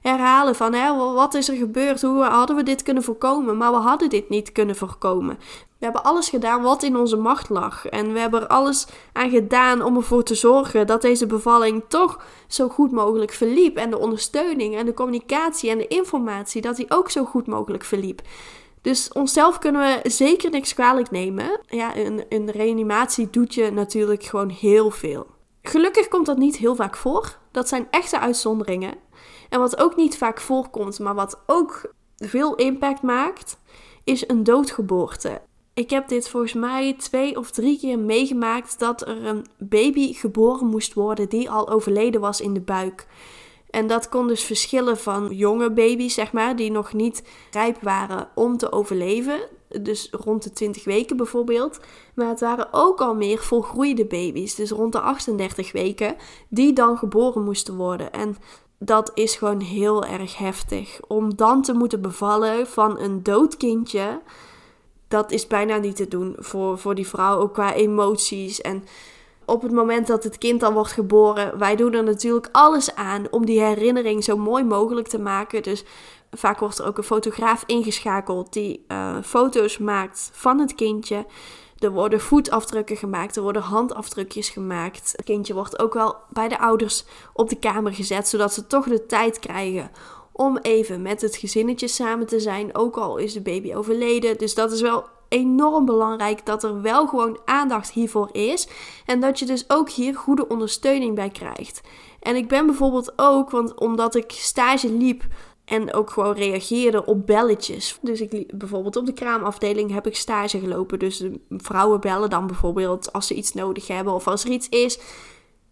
herhalen 0.01 0.55
van 0.55 0.73
hè, 0.73 0.95
wat 0.95 1.33
is 1.33 1.49
er 1.49 1.55
gebeurd? 1.55 2.01
Hoe 2.01 2.23
hadden 2.23 2.55
we 2.55 2.63
dit 2.63 2.83
kunnen 2.83 3.03
voorkomen? 3.03 3.57
Maar 3.57 3.71
we 3.71 3.77
hadden 3.77 4.09
dit 4.09 4.29
niet 4.29 4.51
kunnen 4.51 4.75
voorkomen. 4.75 5.37
We 5.77 5.89
hebben 5.89 6.03
alles 6.03 6.29
gedaan 6.29 6.61
wat 6.61 6.83
in 6.83 6.97
onze 6.97 7.17
macht 7.17 7.49
lag. 7.49 7.87
En 7.87 8.13
we 8.13 8.19
hebben 8.19 8.41
er 8.41 8.47
alles 8.47 8.87
aan 9.13 9.29
gedaan 9.29 9.81
om 9.81 9.95
ervoor 9.95 10.23
te 10.23 10.35
zorgen 10.35 10.87
dat 10.87 11.01
deze 11.01 11.25
bevalling 11.25 11.83
toch 11.87 12.21
zo 12.47 12.69
goed 12.69 12.91
mogelijk 12.91 13.31
verliep. 13.31 13.77
En 13.77 13.89
de 13.89 13.97
ondersteuning 13.97 14.75
en 14.75 14.85
de 14.85 14.93
communicatie 14.93 15.69
en 15.69 15.77
de 15.77 15.87
informatie, 15.87 16.61
dat 16.61 16.75
die 16.75 16.91
ook 16.91 17.09
zo 17.09 17.25
goed 17.25 17.47
mogelijk 17.47 17.83
verliep. 17.83 18.21
Dus 18.83 19.11
onszelf 19.11 19.59
kunnen 19.59 19.81
we 19.81 20.09
zeker 20.09 20.49
niks 20.51 20.73
kwalijk 20.73 21.11
nemen. 21.11 21.59
Ja, 21.65 21.97
een, 21.97 22.25
een 22.29 22.51
reanimatie 22.51 23.29
doet 23.29 23.53
je 23.53 23.71
natuurlijk 23.71 24.23
gewoon 24.23 24.49
heel 24.49 24.91
veel. 24.91 25.27
Gelukkig 25.61 26.07
komt 26.07 26.25
dat 26.25 26.37
niet 26.37 26.57
heel 26.57 26.75
vaak 26.75 26.95
voor. 26.95 27.37
Dat 27.51 27.67
zijn 27.67 27.87
echte 27.89 28.19
uitzonderingen. 28.19 28.93
En 29.49 29.59
wat 29.59 29.77
ook 29.77 29.95
niet 29.95 30.17
vaak 30.17 30.41
voorkomt, 30.41 30.99
maar 30.99 31.15
wat 31.15 31.39
ook 31.45 31.93
veel 32.15 32.55
impact 32.55 33.01
maakt, 33.01 33.57
is 34.03 34.27
een 34.27 34.43
doodgeboorte. 34.43 35.41
Ik 35.73 35.89
heb 35.89 36.07
dit 36.07 36.29
volgens 36.29 36.53
mij 36.53 36.93
twee 36.97 37.37
of 37.37 37.51
drie 37.51 37.79
keer 37.79 37.99
meegemaakt 37.99 38.79
dat 38.79 39.01
er 39.01 39.25
een 39.25 39.45
baby 39.57 40.13
geboren 40.13 40.67
moest 40.67 40.93
worden 40.93 41.29
die 41.29 41.49
al 41.49 41.69
overleden 41.69 42.21
was 42.21 42.41
in 42.41 42.53
de 42.53 42.61
buik. 42.61 43.07
En 43.73 43.87
dat 43.87 44.09
kon 44.09 44.27
dus 44.27 44.43
verschillen 44.43 44.97
van 44.97 45.27
jonge 45.35 45.71
baby's, 45.71 46.13
zeg 46.13 46.31
maar, 46.31 46.55
die 46.55 46.71
nog 46.71 46.93
niet 46.93 47.23
rijp 47.51 47.77
waren 47.81 48.27
om 48.35 48.57
te 48.57 48.71
overleven. 48.71 49.39
Dus 49.81 50.07
rond 50.11 50.43
de 50.43 50.51
20 50.51 50.83
weken 50.83 51.17
bijvoorbeeld. 51.17 51.79
Maar 52.15 52.27
het 52.27 52.39
waren 52.39 52.67
ook 52.71 53.01
al 53.01 53.15
meer 53.15 53.37
volgroeide 53.37 54.05
baby's, 54.05 54.55
dus 54.55 54.69
rond 54.69 54.91
de 54.91 54.99
38 54.99 55.71
weken, 55.71 56.15
die 56.49 56.73
dan 56.73 56.97
geboren 56.97 57.43
moesten 57.43 57.75
worden. 57.75 58.11
En 58.11 58.37
dat 58.77 59.11
is 59.13 59.35
gewoon 59.35 59.61
heel 59.61 60.05
erg 60.05 60.37
heftig. 60.37 60.99
Om 61.07 61.35
dan 61.35 61.61
te 61.61 61.73
moeten 61.73 62.01
bevallen 62.01 62.67
van 62.67 62.99
een 62.99 63.23
dood 63.23 63.57
kindje 63.57 64.21
dat 65.13 65.31
is 65.31 65.47
bijna 65.47 65.77
niet 65.77 65.95
te 65.95 66.07
doen 66.07 66.35
voor, 66.37 66.77
voor 66.77 66.95
die 66.95 67.07
vrouw, 67.07 67.39
ook 67.39 67.53
qua 67.53 67.73
emoties. 67.73 68.61
En 68.61 68.83
op 69.45 69.61
het 69.61 69.71
moment 69.71 70.07
dat 70.07 70.23
het 70.23 70.37
kind 70.37 70.59
dan 70.59 70.73
wordt 70.73 70.91
geboren, 70.91 71.57
wij 71.57 71.75
doen 71.75 71.93
er 71.93 72.03
natuurlijk 72.03 72.49
alles 72.51 72.95
aan 72.95 73.25
om 73.31 73.45
die 73.45 73.61
herinnering 73.61 74.23
zo 74.23 74.37
mooi 74.37 74.63
mogelijk 74.63 75.07
te 75.07 75.19
maken. 75.19 75.63
Dus 75.63 75.83
vaak 76.31 76.59
wordt 76.59 76.79
er 76.79 76.85
ook 76.85 76.97
een 76.97 77.03
fotograaf 77.03 77.63
ingeschakeld 77.65 78.53
die 78.53 78.85
uh, 78.87 79.17
foto's 79.23 79.77
maakt 79.77 80.29
van 80.33 80.59
het 80.59 80.75
kindje. 80.75 81.25
Er 81.77 81.91
worden 81.91 82.21
voetafdrukken 82.21 82.97
gemaakt, 82.97 83.35
er 83.35 83.41
worden 83.41 83.61
handafdrukjes 83.61 84.49
gemaakt. 84.49 85.11
Het 85.15 85.25
kindje 85.25 85.53
wordt 85.53 85.79
ook 85.79 85.93
wel 85.93 86.15
bij 86.29 86.47
de 86.47 86.59
ouders 86.59 87.05
op 87.33 87.49
de 87.49 87.59
kamer 87.59 87.93
gezet, 87.93 88.27
zodat 88.27 88.53
ze 88.53 88.67
toch 88.67 88.85
de 88.85 89.05
tijd 89.05 89.39
krijgen 89.39 89.91
om 90.31 90.57
even 90.57 91.01
met 91.01 91.21
het 91.21 91.35
gezinnetje 91.35 91.87
samen 91.87 92.27
te 92.27 92.39
zijn. 92.39 92.75
Ook 92.75 92.97
al 92.97 93.17
is 93.17 93.33
de 93.33 93.41
baby 93.41 93.73
overleden. 93.73 94.37
Dus 94.37 94.53
dat 94.53 94.71
is 94.71 94.81
wel 94.81 95.05
enorm 95.33 95.85
belangrijk 95.85 96.45
dat 96.45 96.63
er 96.63 96.81
wel 96.81 97.07
gewoon 97.07 97.39
aandacht 97.45 97.91
hiervoor 97.91 98.29
is. 98.31 98.67
En 99.05 99.19
dat 99.19 99.39
je 99.39 99.45
dus 99.45 99.69
ook 99.69 99.89
hier 99.89 100.15
goede 100.15 100.47
ondersteuning 100.47 101.15
bij 101.15 101.29
krijgt. 101.29 101.81
En 102.19 102.35
ik 102.35 102.47
ben 102.47 102.65
bijvoorbeeld 102.65 103.13
ook, 103.15 103.49
want 103.49 103.79
omdat 103.79 104.15
ik 104.15 104.31
stage 104.31 104.91
liep 104.91 105.23
en 105.65 105.93
ook 105.93 106.09
gewoon 106.09 106.33
reageerde 106.33 107.05
op 107.05 107.25
belletjes. 107.25 107.97
Dus 108.01 108.21
ik 108.21 108.57
bijvoorbeeld 108.57 108.95
op 108.95 109.05
de 109.05 109.13
kraamafdeling 109.13 109.91
heb 109.91 110.07
ik 110.07 110.15
stage 110.15 110.59
gelopen. 110.59 110.99
Dus 110.99 111.23
vrouwen 111.49 111.99
bellen 111.99 112.29
dan 112.29 112.47
bijvoorbeeld 112.47 113.13
als 113.13 113.27
ze 113.27 113.33
iets 113.33 113.53
nodig 113.53 113.87
hebben 113.87 114.13
of 114.13 114.27
als 114.27 114.43
er 114.43 114.51
iets 114.51 114.69
is. 114.69 114.99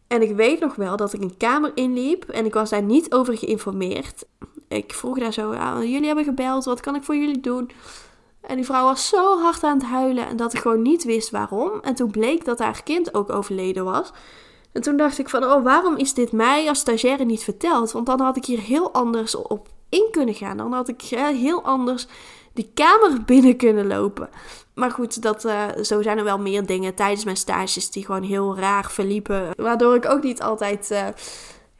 En 0.08 0.21
ik 0.21 0.36
weet 0.36 0.60
nog 0.60 0.76
wel 0.76 0.97
dat 0.97 1.13
ik 1.13 1.21
een 1.21 1.38
kamer 1.38 1.71
inliep 1.76 2.24
en 2.24 2.45
ik 2.45 2.54
was 2.54 2.69
daar 2.69 2.84
niet 2.84 3.13
over 3.13 3.38
geïnformeerd. 3.38 4.26
Ik 4.67 4.93
vroeg 4.93 5.19
daar 5.19 5.34
zo, 5.34 5.54
jullie 5.80 6.06
hebben 6.06 6.26
gebeld, 6.26 6.65
wat 6.65 6.80
kan 6.80 6.95
ik 6.95 7.04
voor 7.04 7.15
jullie 7.15 7.39
doen? 7.39 7.71
En 8.41 8.56
die 8.56 8.65
vrouw 8.65 8.84
was 8.84 9.08
zo 9.08 9.39
hard 9.39 9.63
aan 9.63 9.77
het 9.77 9.88
huilen 9.88 10.27
en 10.27 10.38
dat 10.38 10.54
ik 10.54 10.60
gewoon 10.60 10.82
niet 10.82 11.04
wist 11.04 11.30
waarom. 11.30 11.80
En 11.82 11.95
toen 11.95 12.12
bleek 12.12 12.45
dat 12.45 12.60
haar 12.60 12.84
kind 12.84 13.13
ook 13.13 13.30
overleden 13.30 13.84
was. 13.84 14.12
En 14.71 14.82
toen 14.82 14.97
dacht 14.97 15.19
ik 15.19 15.30
van, 15.30 15.43
oh, 15.43 15.63
waarom 15.63 15.97
is 15.97 16.13
dit 16.13 16.32
mij 16.32 16.67
als 16.67 16.80
stagiaire 16.80 17.25
niet 17.25 17.43
verteld? 17.43 17.91
Want 17.91 18.06
dan 18.06 18.19
had 18.19 18.38
ik 18.38 18.45
hier 18.45 18.60
heel 18.60 18.93
anders 18.93 19.36
op 19.36 19.67
in 19.89 20.08
kunnen 20.12 20.36
gaan. 20.36 20.58
Dan 20.58 20.73
had 20.73 20.88
ik 20.88 21.01
heel 21.01 21.62
anders 21.63 22.08
die 22.54 22.71
kamer 22.73 23.23
binnen 23.25 23.58
kunnen 23.58 23.88
lopen. 23.88 24.30
Maar 24.73 24.91
goed, 24.91 25.21
dat, 25.21 25.45
uh, 25.45 25.63
zo 25.82 26.01
zijn 26.01 26.17
er 26.17 26.23
wel 26.23 26.39
meer 26.39 26.65
dingen 26.65 26.95
tijdens 26.95 27.23
mijn 27.23 27.38
stages 27.38 27.91
die 27.91 28.06
gewoon 28.06 28.23
heel 28.23 28.58
raar 28.58 28.91
verliepen. 28.91 29.49
Waardoor 29.56 29.95
ik 29.95 30.06
ook 30.06 30.23
niet 30.23 30.41
altijd 30.41 30.91
uh, 30.91 31.08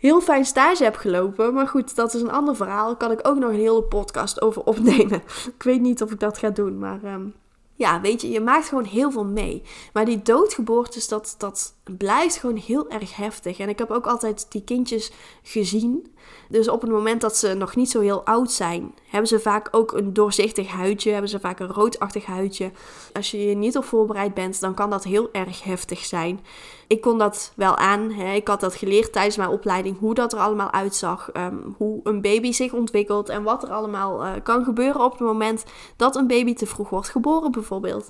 heel 0.01 0.21
fijn 0.21 0.45
stage 0.45 0.83
heb 0.83 0.95
gelopen. 0.95 1.53
Maar 1.53 1.67
goed, 1.67 1.95
dat 1.95 2.13
is 2.13 2.21
een 2.21 2.31
ander 2.31 2.55
verhaal. 2.55 2.87
Daar 2.87 2.97
kan 2.97 3.11
ik 3.11 3.27
ook 3.27 3.37
nog 3.37 3.49
een 3.49 3.55
hele 3.55 3.83
podcast 3.83 4.41
over 4.41 4.63
opnemen. 4.63 5.23
ik 5.57 5.63
weet 5.63 5.81
niet 5.81 6.01
of 6.01 6.11
ik 6.11 6.19
dat 6.19 6.37
ga 6.37 6.49
doen, 6.49 6.79
maar... 6.79 7.03
Um, 7.03 7.33
ja, 7.75 8.01
weet 8.01 8.21
je, 8.21 8.29
je 8.29 8.41
maakt 8.41 8.67
gewoon 8.67 8.83
heel 8.83 9.11
veel 9.11 9.25
mee. 9.25 9.63
Maar 9.93 10.05
die 10.05 10.21
doodgeboortes, 10.21 11.07
dat, 11.07 11.35
dat 11.37 11.73
blijft 11.97 12.37
gewoon 12.37 12.55
heel 12.55 12.89
erg 12.89 13.15
heftig. 13.15 13.59
En 13.59 13.69
ik 13.69 13.77
heb 13.77 13.91
ook 13.91 14.05
altijd 14.05 14.51
die 14.51 14.63
kindjes 14.63 15.11
gezien. 15.43 16.13
Dus 16.50 16.70
op 16.70 16.82
het 16.82 16.89
moment 16.89 17.22
dat 17.22 17.38
ze 17.38 17.54
nog 17.54 17.76
niet 17.76 17.89
zo 17.89 18.00
heel 18.00 18.26
oud 18.26 18.52
zijn, 18.52 18.94
hebben 19.08 19.30
ze 19.30 19.39
vaak 19.39 19.67
ook 19.72 19.91
een 19.91 20.13
doorzichtig 20.13 20.67
huidje, 20.67 21.12
hebben 21.12 21.30
ze 21.30 21.39
vaak 21.39 21.60
een 21.60 21.72
roodachtig 21.72 22.26
huidje. 22.26 22.72
Als 23.13 23.32
je 23.32 23.48
je 23.48 23.56
niet 23.56 23.78
op 23.78 23.84
voorbereid 23.84 24.34
bent, 24.34 24.60
dan 24.60 24.74
kan 24.74 24.89
dat 24.89 25.04
heel 25.04 25.30
erg 25.32 25.63
heftig 25.63 26.06
zijn. 26.06 26.39
Ik 26.88 27.02
kon 27.02 27.17
dat 27.17 27.52
wel 27.56 27.78
aan. 27.78 28.12
Hè. 28.12 28.34
Ik 28.34 28.48
had 28.48 28.60
dat 28.60 28.76
geleerd 28.76 29.13
tijdens 29.13 29.38
mijn 29.38 29.50
opleiding, 29.50 30.00
hoe 30.00 30.13
dat 30.13 30.34
er 30.34 30.39
allemaal 30.39 30.72
uitzag, 30.72 31.30
ehm, 31.32 31.56
hoe 31.78 32.00
een 32.04 32.22
baby 32.22 32.52
zich 32.52 32.74
ontwikkelt 32.74 33.30
en 33.30 33.44
wat 33.44 33.63
er 33.63 33.70
allemaal 33.70 34.26
uh, 34.26 34.32
kan 34.44 34.63
gebeuren 34.63 35.04
op 35.04 35.12
het 35.12 35.20
moment 35.20 35.63
dat 35.96 36.15
een 36.15 36.28
baby 36.28 36.54
te 36.54 36.67
vroeg 36.67 36.89
wordt 36.89 37.10
geboren, 37.10 37.52
bijvoorbeeld. 37.52 38.10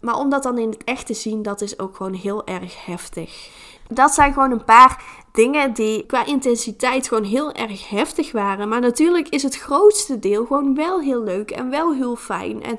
Maar 0.00 0.18
om 0.18 0.30
dat 0.30 0.42
dan 0.42 0.58
in 0.58 0.70
het 0.70 0.84
echt 0.84 1.06
te 1.06 1.14
zien, 1.14 1.42
dat 1.42 1.60
is 1.60 1.78
ook 1.78 1.96
gewoon 1.96 2.14
heel 2.14 2.46
erg 2.46 2.84
heftig. 2.86 3.48
Dat 3.88 4.14
zijn 4.14 4.32
gewoon 4.32 4.50
een 4.50 4.64
paar 4.64 5.02
dingen 5.32 5.72
die 5.72 6.06
qua 6.06 6.26
intensiteit 6.26 7.08
gewoon 7.08 7.24
heel 7.24 7.52
erg 7.52 7.88
heftig 7.88 8.32
waren. 8.32 8.68
Maar 8.68 8.80
natuurlijk 8.80 9.28
is 9.28 9.42
het 9.42 9.56
grootste 9.56 10.18
deel 10.18 10.46
gewoon 10.46 10.74
wel 10.74 11.00
heel 11.00 11.22
leuk 11.22 11.50
en 11.50 11.70
wel 11.70 11.94
heel 11.94 12.16
fijn. 12.16 12.62
En 12.62 12.78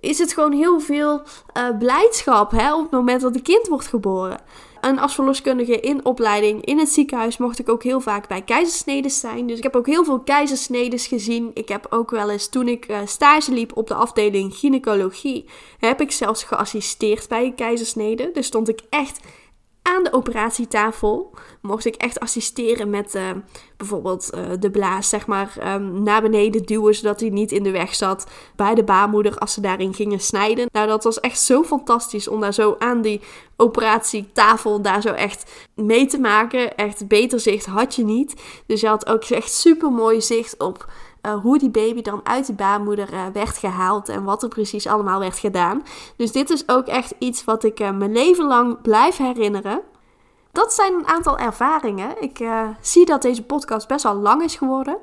is 0.00 0.18
het 0.18 0.32
gewoon 0.32 0.52
heel 0.52 0.80
veel 0.80 1.22
uh, 1.56 1.78
blijdschap 1.78 2.50
hè, 2.50 2.74
op 2.74 2.82
het 2.82 2.90
moment 2.90 3.20
dat 3.20 3.34
een 3.34 3.42
kind 3.42 3.66
wordt 3.66 3.86
geboren. 3.86 4.40
En 4.80 4.98
als 4.98 5.14
verloskundige 5.14 5.80
in 5.80 6.04
opleiding 6.04 6.64
in 6.64 6.78
het 6.78 6.88
ziekenhuis 6.88 7.36
mocht 7.36 7.58
ik 7.58 7.68
ook 7.68 7.82
heel 7.82 8.00
vaak 8.00 8.28
bij 8.28 8.42
keizersnedes 8.42 9.20
zijn. 9.20 9.46
Dus 9.46 9.56
ik 9.56 9.62
heb 9.62 9.76
ook 9.76 9.86
heel 9.86 10.04
veel 10.04 10.20
keizersnedes 10.20 11.06
gezien. 11.06 11.50
Ik 11.54 11.68
heb 11.68 11.86
ook 11.90 12.10
wel 12.10 12.30
eens, 12.30 12.48
toen 12.48 12.68
ik 12.68 12.88
uh, 12.88 12.98
stage 13.04 13.52
liep 13.52 13.76
op 13.76 13.86
de 13.86 13.94
afdeling 13.94 14.54
gynaecologie, 14.54 15.44
heb 15.78 16.00
ik 16.00 16.12
zelfs 16.12 16.42
geassisteerd 16.42 17.28
bij 17.28 17.44
een 17.44 17.54
keizersnede. 17.54 18.30
Dus 18.32 18.46
stond 18.46 18.68
ik 18.68 18.80
echt 18.90 19.20
aan 19.88 20.04
de 20.04 20.12
operatietafel 20.12 21.34
mocht 21.62 21.84
ik 21.84 21.94
echt 21.94 22.20
assisteren 22.20 22.90
met 22.90 23.14
uh, 23.14 23.22
bijvoorbeeld 23.76 24.30
uh, 24.34 24.50
de 24.60 24.70
blaas, 24.70 25.08
zeg 25.08 25.26
maar, 25.26 25.74
um, 25.74 26.02
naar 26.02 26.22
beneden 26.22 26.62
duwen, 26.62 26.94
zodat 26.94 27.20
hij 27.20 27.28
niet 27.28 27.52
in 27.52 27.62
de 27.62 27.70
weg 27.70 27.94
zat 27.94 28.26
bij 28.56 28.74
de 28.74 28.84
baarmoeder 28.84 29.38
als 29.38 29.52
ze 29.52 29.60
daarin 29.60 29.94
gingen 29.94 30.20
snijden. 30.20 30.66
Nou, 30.72 30.86
dat 30.86 31.04
was 31.04 31.20
echt 31.20 31.40
zo 31.40 31.62
fantastisch 31.62 32.28
om 32.28 32.40
daar 32.40 32.54
zo 32.54 32.76
aan 32.78 33.02
die 33.02 33.20
operatietafel 33.56 34.82
daar 34.82 35.02
zo 35.02 35.12
echt 35.12 35.50
mee 35.74 36.06
te 36.06 36.18
maken. 36.18 36.76
Echt 36.76 37.08
beter 37.08 37.40
zicht 37.40 37.66
had 37.66 37.94
je 37.94 38.04
niet. 38.04 38.34
Dus 38.66 38.80
je 38.80 38.86
had 38.86 39.08
ook 39.08 39.24
echt 39.24 39.52
super 39.52 39.90
mooi 39.90 40.20
zicht 40.20 40.58
op 40.58 40.86
uh, 41.28 41.42
hoe 41.42 41.58
die 41.58 41.70
baby 41.70 42.02
dan 42.02 42.20
uit 42.22 42.46
de 42.46 42.52
baarmoeder 42.52 43.12
uh, 43.12 43.26
werd 43.32 43.58
gehaald 43.58 44.08
en 44.08 44.24
wat 44.24 44.42
er 44.42 44.48
precies 44.48 44.86
allemaal 44.86 45.20
werd 45.20 45.38
gedaan. 45.38 45.82
Dus 46.16 46.32
dit 46.32 46.50
is 46.50 46.68
ook 46.68 46.86
echt 46.86 47.14
iets 47.18 47.44
wat 47.44 47.64
ik 47.64 47.80
uh, 47.80 47.90
mijn 47.90 48.12
leven 48.12 48.44
lang 48.44 48.80
blijf 48.82 49.16
herinneren. 49.16 49.80
Dat 50.52 50.72
zijn 50.72 50.94
een 50.94 51.06
aantal 51.06 51.38
ervaringen. 51.38 52.22
Ik 52.22 52.48
zie 52.80 53.04
dat 53.06 53.22
deze 53.22 53.42
podcast 53.42 53.88
best 53.88 54.02
wel 54.02 54.14
lang 54.14 54.42
is 54.42 54.56
geworden. 54.56 54.98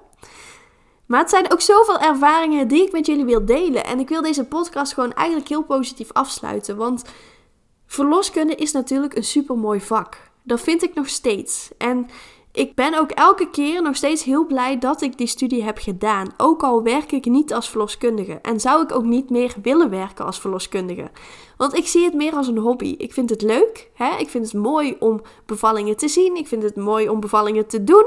Maar 1.06 1.20
het 1.20 1.30
zijn 1.30 1.52
ook 1.52 1.62
zoveel 1.62 2.00
ervaringen 2.00 2.68
die 2.68 2.84
ik 2.84 2.92
met 2.92 3.06
jullie 3.06 3.26
wil 3.26 3.46
delen. 3.46 3.86
En 3.86 4.00
ik 4.00 4.10
wil 4.10 4.22
deze 4.22 4.46
podcast 4.46 4.94
gewoon 4.94 5.14
eigenlijk 5.14 5.50
heel 5.50 5.64
positief 5.64 6.12
afsluiten. 6.12 6.78
Want 6.78 7.04
verloskunde 7.86 8.56
is 8.56 8.72
natuurlijk 8.72 9.16
een 9.16 9.24
super 9.24 9.58
mooi 9.58 9.82
vak. 9.82 10.18
Dat 10.44 10.62
vind 10.62 10.84
ik 10.84 10.94
nog 10.94 11.10
steeds. 11.10 11.70
En 11.78 12.10
ik 12.56 12.76
ben 12.76 13.00
ook 13.00 13.12
elke 13.12 13.50
keer 13.50 13.82
nog 13.82 13.96
steeds 13.96 14.24
heel 14.24 14.46
blij 14.46 14.80
dat 14.80 15.02
ik 15.02 15.18
die 15.18 15.28
studie 15.28 15.64
heb 15.64 15.78
gedaan. 15.78 16.34
Ook 16.38 16.64
al 16.64 16.84
werk 16.84 17.12
ik 17.12 17.26
niet 17.26 17.54
als 17.54 17.70
verloskundige. 17.70 18.40
En 18.42 18.60
zou 18.60 18.84
ik 18.84 18.96
ook 18.96 19.04
niet 19.04 19.30
meer 19.30 19.54
willen 19.62 19.90
werken 19.90 20.26
als 20.26 20.40
verloskundige. 20.40 21.12
Want 21.58 21.78
ik 21.78 21.88
zie 21.88 22.06
het 22.06 22.14
meer 22.14 22.34
als 22.34 22.48
een 22.48 22.58
hobby. 22.58 22.96
Ik 22.98 23.14
vind 23.14 23.30
het 23.30 23.42
leuk. 23.42 23.90
Hè? 23.94 24.18
Ik 24.18 24.30
vind 24.30 24.46
het 24.52 24.62
mooi 24.62 24.96
om 25.00 25.22
bevallingen 25.46 25.98
te 25.98 26.08
zien. 26.08 26.36
Ik 26.36 26.48
vind 26.48 26.64
het 26.64 26.76
mooi 26.76 27.10
om 27.10 27.20
bevallingen 27.20 27.68
te 27.68 27.84
doen. 27.84 28.06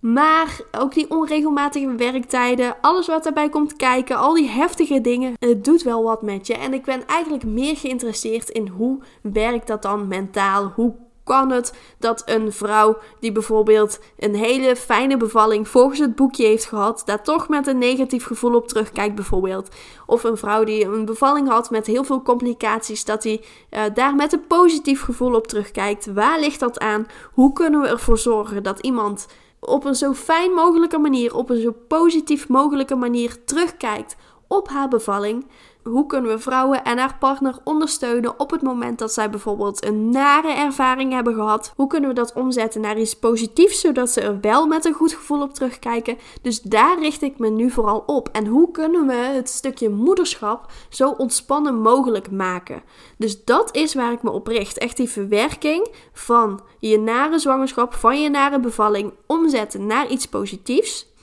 Maar 0.00 0.60
ook 0.78 0.94
die 0.94 1.10
onregelmatige 1.10 1.94
werktijden, 1.94 2.76
alles 2.80 3.06
wat 3.06 3.24
daarbij 3.24 3.48
komt 3.48 3.76
kijken, 3.76 4.16
al 4.16 4.34
die 4.34 4.48
heftige 4.48 5.00
dingen, 5.00 5.34
het 5.38 5.64
doet 5.64 5.82
wel 5.82 6.02
wat 6.02 6.22
met 6.22 6.46
je. 6.46 6.54
En 6.54 6.74
ik 6.74 6.84
ben 6.84 7.06
eigenlijk 7.06 7.44
meer 7.44 7.76
geïnteresseerd 7.76 8.48
in 8.48 8.68
hoe 8.68 8.98
werkt 9.22 9.66
dat 9.66 9.82
dan 9.82 10.08
mentaal? 10.08 10.72
Hoe 10.74 10.94
kan 11.26 11.50
het 11.50 11.74
dat 11.98 12.22
een 12.26 12.52
vrouw 12.52 12.98
die 13.20 13.32
bijvoorbeeld 13.32 14.00
een 14.18 14.34
hele 14.34 14.76
fijne 14.76 15.16
bevalling 15.16 15.68
volgens 15.68 15.98
het 15.98 16.14
boekje 16.14 16.46
heeft 16.46 16.64
gehad, 16.64 17.02
daar 17.04 17.22
toch 17.22 17.48
met 17.48 17.66
een 17.66 17.78
negatief 17.78 18.24
gevoel 18.24 18.54
op 18.54 18.68
terugkijkt 18.68 19.14
bijvoorbeeld. 19.14 19.68
Of 20.06 20.24
een 20.24 20.36
vrouw 20.36 20.64
die 20.64 20.84
een 20.84 21.04
bevalling 21.04 21.48
had 21.48 21.70
met 21.70 21.86
heel 21.86 22.04
veel 22.04 22.22
complicaties, 22.22 23.04
dat 23.04 23.22
die 23.22 23.44
uh, 23.70 23.82
daar 23.94 24.14
met 24.14 24.32
een 24.32 24.46
positief 24.46 25.02
gevoel 25.02 25.34
op 25.34 25.46
terugkijkt. 25.46 26.12
Waar 26.12 26.40
ligt 26.40 26.60
dat 26.60 26.78
aan? 26.78 27.06
Hoe 27.32 27.52
kunnen 27.52 27.80
we 27.80 27.88
ervoor 27.88 28.18
zorgen 28.18 28.62
dat 28.62 28.80
iemand 28.80 29.26
op 29.60 29.84
een 29.84 29.94
zo 29.94 30.12
fijn 30.12 30.52
mogelijke 30.52 30.98
manier, 30.98 31.34
op 31.34 31.50
een 31.50 31.60
zo 31.60 31.74
positief 31.88 32.48
mogelijke 32.48 32.94
manier 32.94 33.44
terugkijkt 33.44 34.16
op 34.48 34.68
haar 34.68 34.88
bevalling? 34.88 35.46
Hoe 35.88 36.06
kunnen 36.06 36.30
we 36.30 36.38
vrouwen 36.38 36.84
en 36.84 36.98
haar 36.98 37.16
partner 37.18 37.58
ondersteunen 37.64 38.40
op 38.40 38.50
het 38.50 38.62
moment 38.62 38.98
dat 38.98 39.12
zij 39.12 39.30
bijvoorbeeld 39.30 39.84
een 39.84 40.10
nare 40.10 40.52
ervaring 40.52 41.12
hebben 41.12 41.34
gehad? 41.34 41.72
Hoe 41.76 41.86
kunnen 41.86 42.08
we 42.08 42.14
dat 42.14 42.32
omzetten 42.32 42.80
naar 42.80 42.98
iets 42.98 43.14
positiefs, 43.14 43.80
zodat 43.80 44.10
ze 44.10 44.20
er 44.20 44.40
wel 44.40 44.66
met 44.66 44.84
een 44.84 44.92
goed 44.92 45.12
gevoel 45.12 45.42
op 45.42 45.54
terugkijken? 45.54 46.18
Dus 46.42 46.60
daar 46.60 46.98
richt 46.98 47.22
ik 47.22 47.38
me 47.38 47.48
nu 47.48 47.70
vooral 47.70 48.02
op. 48.06 48.28
En 48.32 48.46
hoe 48.46 48.70
kunnen 48.70 49.06
we 49.06 49.14
het 49.14 49.48
stukje 49.48 49.88
moederschap 49.88 50.72
zo 50.88 51.10
ontspannen 51.10 51.80
mogelijk 51.80 52.30
maken? 52.30 52.82
Dus 53.18 53.44
dat 53.44 53.74
is 53.74 53.94
waar 53.94 54.12
ik 54.12 54.22
me 54.22 54.30
op 54.30 54.46
richt. 54.46 54.78
Echt 54.78 54.96
die 54.96 55.08
verwerking 55.08 55.88
van 56.12 56.60
je 56.78 56.98
nare 56.98 57.38
zwangerschap, 57.38 57.94
van 57.94 58.22
je 58.22 58.30
nare 58.30 58.60
bevalling, 58.60 59.12
omzetten 59.26 59.86
naar 59.86 60.08
iets 60.08 60.26
positiefs. 60.26 61.14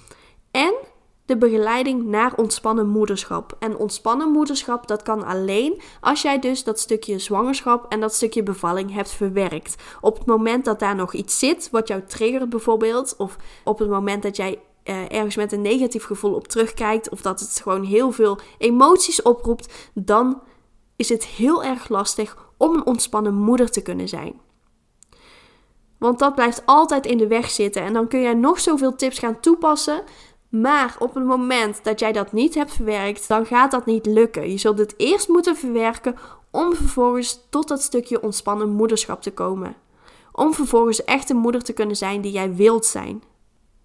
En 0.52 0.74
de 1.26 1.38
begeleiding 1.38 2.06
naar 2.06 2.34
ontspannen 2.36 2.88
moederschap. 2.88 3.56
En 3.60 3.78
ontspannen 3.78 4.32
moederschap, 4.32 4.88
dat 4.88 5.02
kan 5.02 5.26
alleen 5.26 5.82
als 6.02 6.22
jij 6.22 6.40
dus 6.40 6.64
dat 6.64 6.80
stukje 6.80 7.20
zwangerschap 7.20 7.86
en 7.90 8.00
dat 8.00 8.14
stukje 8.14 8.44
bevalling 8.44 8.94
hebt 8.94 9.12
verwerkt. 9.12 9.76
Op 10.02 10.18
het 10.18 10.26
moment 10.26 10.66
dat 10.66 10.80
daar 10.80 10.96
nog 10.96 11.14
iets 11.14 11.40
zit, 11.40 11.70
wat 11.72 11.88
jou 11.88 12.02
triggert 12.08 12.50
bijvoorbeeld, 12.50 13.16
of 13.18 13.38
op 13.64 13.80
het 13.80 13.90
moment 13.90 14.24
dat 14.24 14.36
jij 14.36 14.60
uh, 14.84 15.12
ergens 15.12 15.36
met 15.36 15.52
een 15.52 15.62
negatief 15.62 16.04
gevoel 16.04 16.34
op 16.34 16.48
terugkijkt, 16.48 17.10
of 17.10 17.22
dat 17.22 17.40
het 17.40 17.60
gewoon 17.64 17.84
heel 17.84 18.12
veel 18.12 18.40
emoties 18.58 19.22
oproept, 19.22 19.92
dan 19.94 20.42
is 20.96 21.10
het 21.10 21.26
heel 21.26 21.64
erg 21.64 21.90
lastig 21.90 22.38
om 22.58 22.74
een 22.74 22.86
ontspannen 22.86 23.34
moeder 23.34 23.70
te 23.70 23.82
kunnen 23.82 24.08
zijn. 24.08 24.42
Want 25.98 26.20
dat 26.20 26.36
blijft 26.36 26.66
altijd 26.66 27.06
in 27.06 27.18
de 27.18 27.28
weg 27.28 27.50
zitten. 27.50 27.82
En 27.82 27.94
dan 27.94 28.08
kun 28.08 28.22
jij 28.22 28.34
nog 28.34 28.60
zoveel 28.60 28.96
tips 28.96 29.20
gaan 29.20 29.40
toepassen. 29.40 30.04
Maar 30.62 30.96
op 31.00 31.14
het 31.14 31.26
moment 31.26 31.84
dat 31.84 32.00
jij 32.00 32.12
dat 32.12 32.32
niet 32.32 32.56
hebt 32.56 32.74
verwerkt, 32.74 33.28
dan 33.28 33.46
gaat 33.46 33.72
dat 33.72 33.86
niet 33.86 34.06
lukken. 34.06 34.52
Je 34.52 34.58
zult 34.58 34.78
het 34.78 34.94
eerst 34.98 35.28
moeten 35.28 35.56
verwerken 35.56 36.16
om 36.52 36.76
vervolgens 36.76 37.40
tot 37.50 37.68
dat 37.68 37.82
stukje 37.82 38.22
ontspannen 38.22 38.70
moederschap 38.70 39.22
te 39.22 39.32
komen. 39.32 39.76
Om 40.32 40.54
vervolgens 40.54 41.04
echt 41.04 41.30
een 41.30 41.38
moeder 41.38 41.64
te 41.64 41.74
kunnen 41.74 41.96
zijn 41.96 42.22
die 42.22 42.32
jij 42.32 42.56
wilt 42.56 42.86
zijn. 42.86 43.24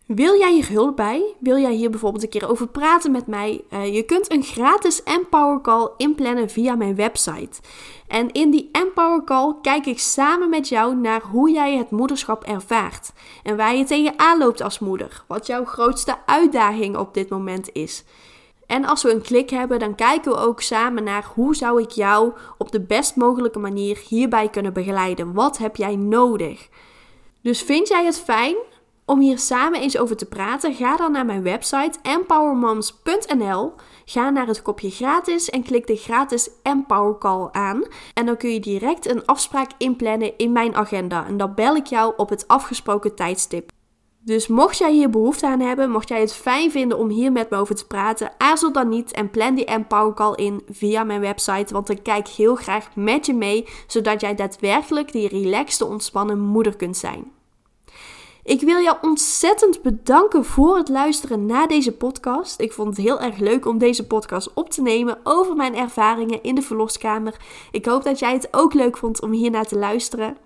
Wil 0.08 0.38
jij 0.38 0.52
hier 0.52 0.68
hulp 0.68 0.96
bij? 0.96 1.34
Wil 1.38 1.58
jij 1.58 1.74
hier 1.74 1.90
bijvoorbeeld 1.90 2.22
een 2.22 2.28
keer 2.28 2.50
over 2.50 2.68
praten 2.68 3.10
met 3.10 3.26
mij? 3.26 3.64
Uh, 3.72 3.94
je 3.94 4.02
kunt 4.02 4.32
een 4.32 4.42
gratis 4.42 5.02
Empower 5.02 5.60
Call 5.60 5.88
inplannen 5.96 6.50
via 6.50 6.74
mijn 6.74 6.94
website. 6.94 7.60
En 8.06 8.32
in 8.32 8.50
die 8.50 8.68
Empower 8.72 9.24
Call 9.24 9.54
kijk 9.62 9.86
ik 9.86 9.98
samen 9.98 10.50
met 10.50 10.68
jou 10.68 10.96
naar 10.96 11.22
hoe 11.22 11.50
jij 11.50 11.76
het 11.76 11.90
moederschap 11.90 12.44
ervaart. 12.44 13.12
En 13.42 13.56
waar 13.56 13.76
je 13.76 13.84
tegenaan 13.84 14.38
loopt 14.38 14.60
als 14.60 14.78
moeder. 14.78 15.24
Wat 15.26 15.46
jouw 15.46 15.64
grootste 15.64 16.16
uitdaging 16.26 16.96
op 16.96 17.14
dit 17.14 17.28
moment 17.28 17.72
is. 17.72 18.04
En 18.66 18.84
als 18.84 19.02
we 19.02 19.12
een 19.12 19.22
klik 19.22 19.50
hebben, 19.50 19.78
dan 19.78 19.94
kijken 19.94 20.32
we 20.32 20.38
ook 20.38 20.60
samen 20.60 21.04
naar 21.04 21.30
hoe 21.34 21.56
zou 21.56 21.82
ik 21.82 21.90
jou 21.90 22.32
op 22.58 22.72
de 22.72 22.80
best 22.80 23.16
mogelijke 23.16 23.58
manier 23.58 23.98
hierbij 24.08 24.48
kunnen 24.48 24.72
begeleiden. 24.72 25.32
Wat 25.32 25.58
heb 25.58 25.76
jij 25.76 25.96
nodig? 25.96 26.68
Dus 27.42 27.62
vind 27.62 27.88
jij 27.88 28.04
het 28.04 28.20
fijn 28.20 28.56
om 29.08 29.20
hier 29.20 29.38
samen 29.38 29.80
eens 29.80 29.98
over 29.98 30.16
te 30.16 30.26
praten, 30.26 30.74
ga 30.74 30.96
dan 30.96 31.12
naar 31.12 31.26
mijn 31.26 31.42
website 31.42 31.98
empowermoms.nl. 32.02 33.72
Ga 34.04 34.30
naar 34.30 34.46
het 34.46 34.62
kopje 34.62 34.90
gratis 34.90 35.50
en 35.50 35.62
klik 35.62 35.86
de 35.86 35.96
gratis 35.96 36.50
Empower 36.62 37.18
Call 37.18 37.48
aan. 37.52 37.82
En 38.14 38.26
dan 38.26 38.36
kun 38.36 38.52
je 38.52 38.60
direct 38.60 39.08
een 39.08 39.26
afspraak 39.26 39.70
inplannen 39.78 40.36
in 40.36 40.52
mijn 40.52 40.74
agenda. 40.74 41.26
En 41.26 41.36
dan 41.36 41.54
bel 41.54 41.76
ik 41.76 41.86
jou 41.86 42.12
op 42.16 42.28
het 42.28 42.48
afgesproken 42.48 43.14
tijdstip. 43.14 43.70
Dus 44.20 44.46
mocht 44.46 44.78
jij 44.78 44.92
hier 44.92 45.10
behoefte 45.10 45.46
aan 45.46 45.60
hebben, 45.60 45.90
mocht 45.90 46.08
jij 46.08 46.20
het 46.20 46.34
fijn 46.34 46.70
vinden 46.70 46.98
om 46.98 47.08
hier 47.08 47.32
met 47.32 47.50
me 47.50 47.56
over 47.56 47.74
te 47.74 47.86
praten, 47.86 48.32
aarzel 48.38 48.72
dan 48.72 48.88
niet 48.88 49.12
en 49.12 49.30
plan 49.30 49.54
die 49.54 49.64
Empower 49.64 50.14
Call 50.14 50.34
in 50.34 50.62
via 50.70 51.04
mijn 51.04 51.20
website, 51.20 51.72
want 51.72 51.88
ik 51.88 52.02
kijk 52.02 52.28
heel 52.28 52.54
graag 52.54 52.88
met 52.94 53.26
je 53.26 53.34
mee, 53.34 53.66
zodat 53.86 54.20
jij 54.20 54.34
daadwerkelijk 54.34 55.12
die 55.12 55.28
relaxte, 55.28 55.84
ontspannen 55.84 56.40
moeder 56.40 56.76
kunt 56.76 56.96
zijn. 56.96 57.37
Ik 58.48 58.60
wil 58.60 58.82
jou 58.82 58.96
ontzettend 59.00 59.82
bedanken 59.82 60.44
voor 60.44 60.76
het 60.76 60.88
luisteren 60.88 61.46
naar 61.46 61.68
deze 61.68 61.92
podcast. 61.92 62.60
Ik 62.60 62.72
vond 62.72 62.88
het 62.88 63.06
heel 63.06 63.20
erg 63.20 63.38
leuk 63.38 63.66
om 63.66 63.78
deze 63.78 64.06
podcast 64.06 64.54
op 64.54 64.70
te 64.70 64.82
nemen 64.82 65.18
over 65.22 65.56
mijn 65.56 65.76
ervaringen 65.76 66.42
in 66.42 66.54
de 66.54 66.62
verloskamer. 66.62 67.36
Ik 67.70 67.84
hoop 67.84 68.02
dat 68.02 68.18
jij 68.18 68.32
het 68.32 68.48
ook 68.50 68.74
leuk 68.74 68.96
vond 68.96 69.22
om 69.22 69.32
hier 69.32 69.50
naar 69.50 69.66
te 69.66 69.78
luisteren. 69.78 70.36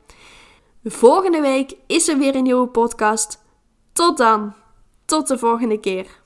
Volgende 0.85 1.41
week 1.41 1.75
is 1.87 2.09
er 2.09 2.19
weer 2.19 2.35
een 2.35 2.43
nieuwe 2.43 2.67
podcast. 2.67 3.45
Tot 3.93 4.17
dan. 4.17 4.55
Tot 5.05 5.29
de 5.29 5.39
volgende 5.39 5.81
keer. 5.81 6.22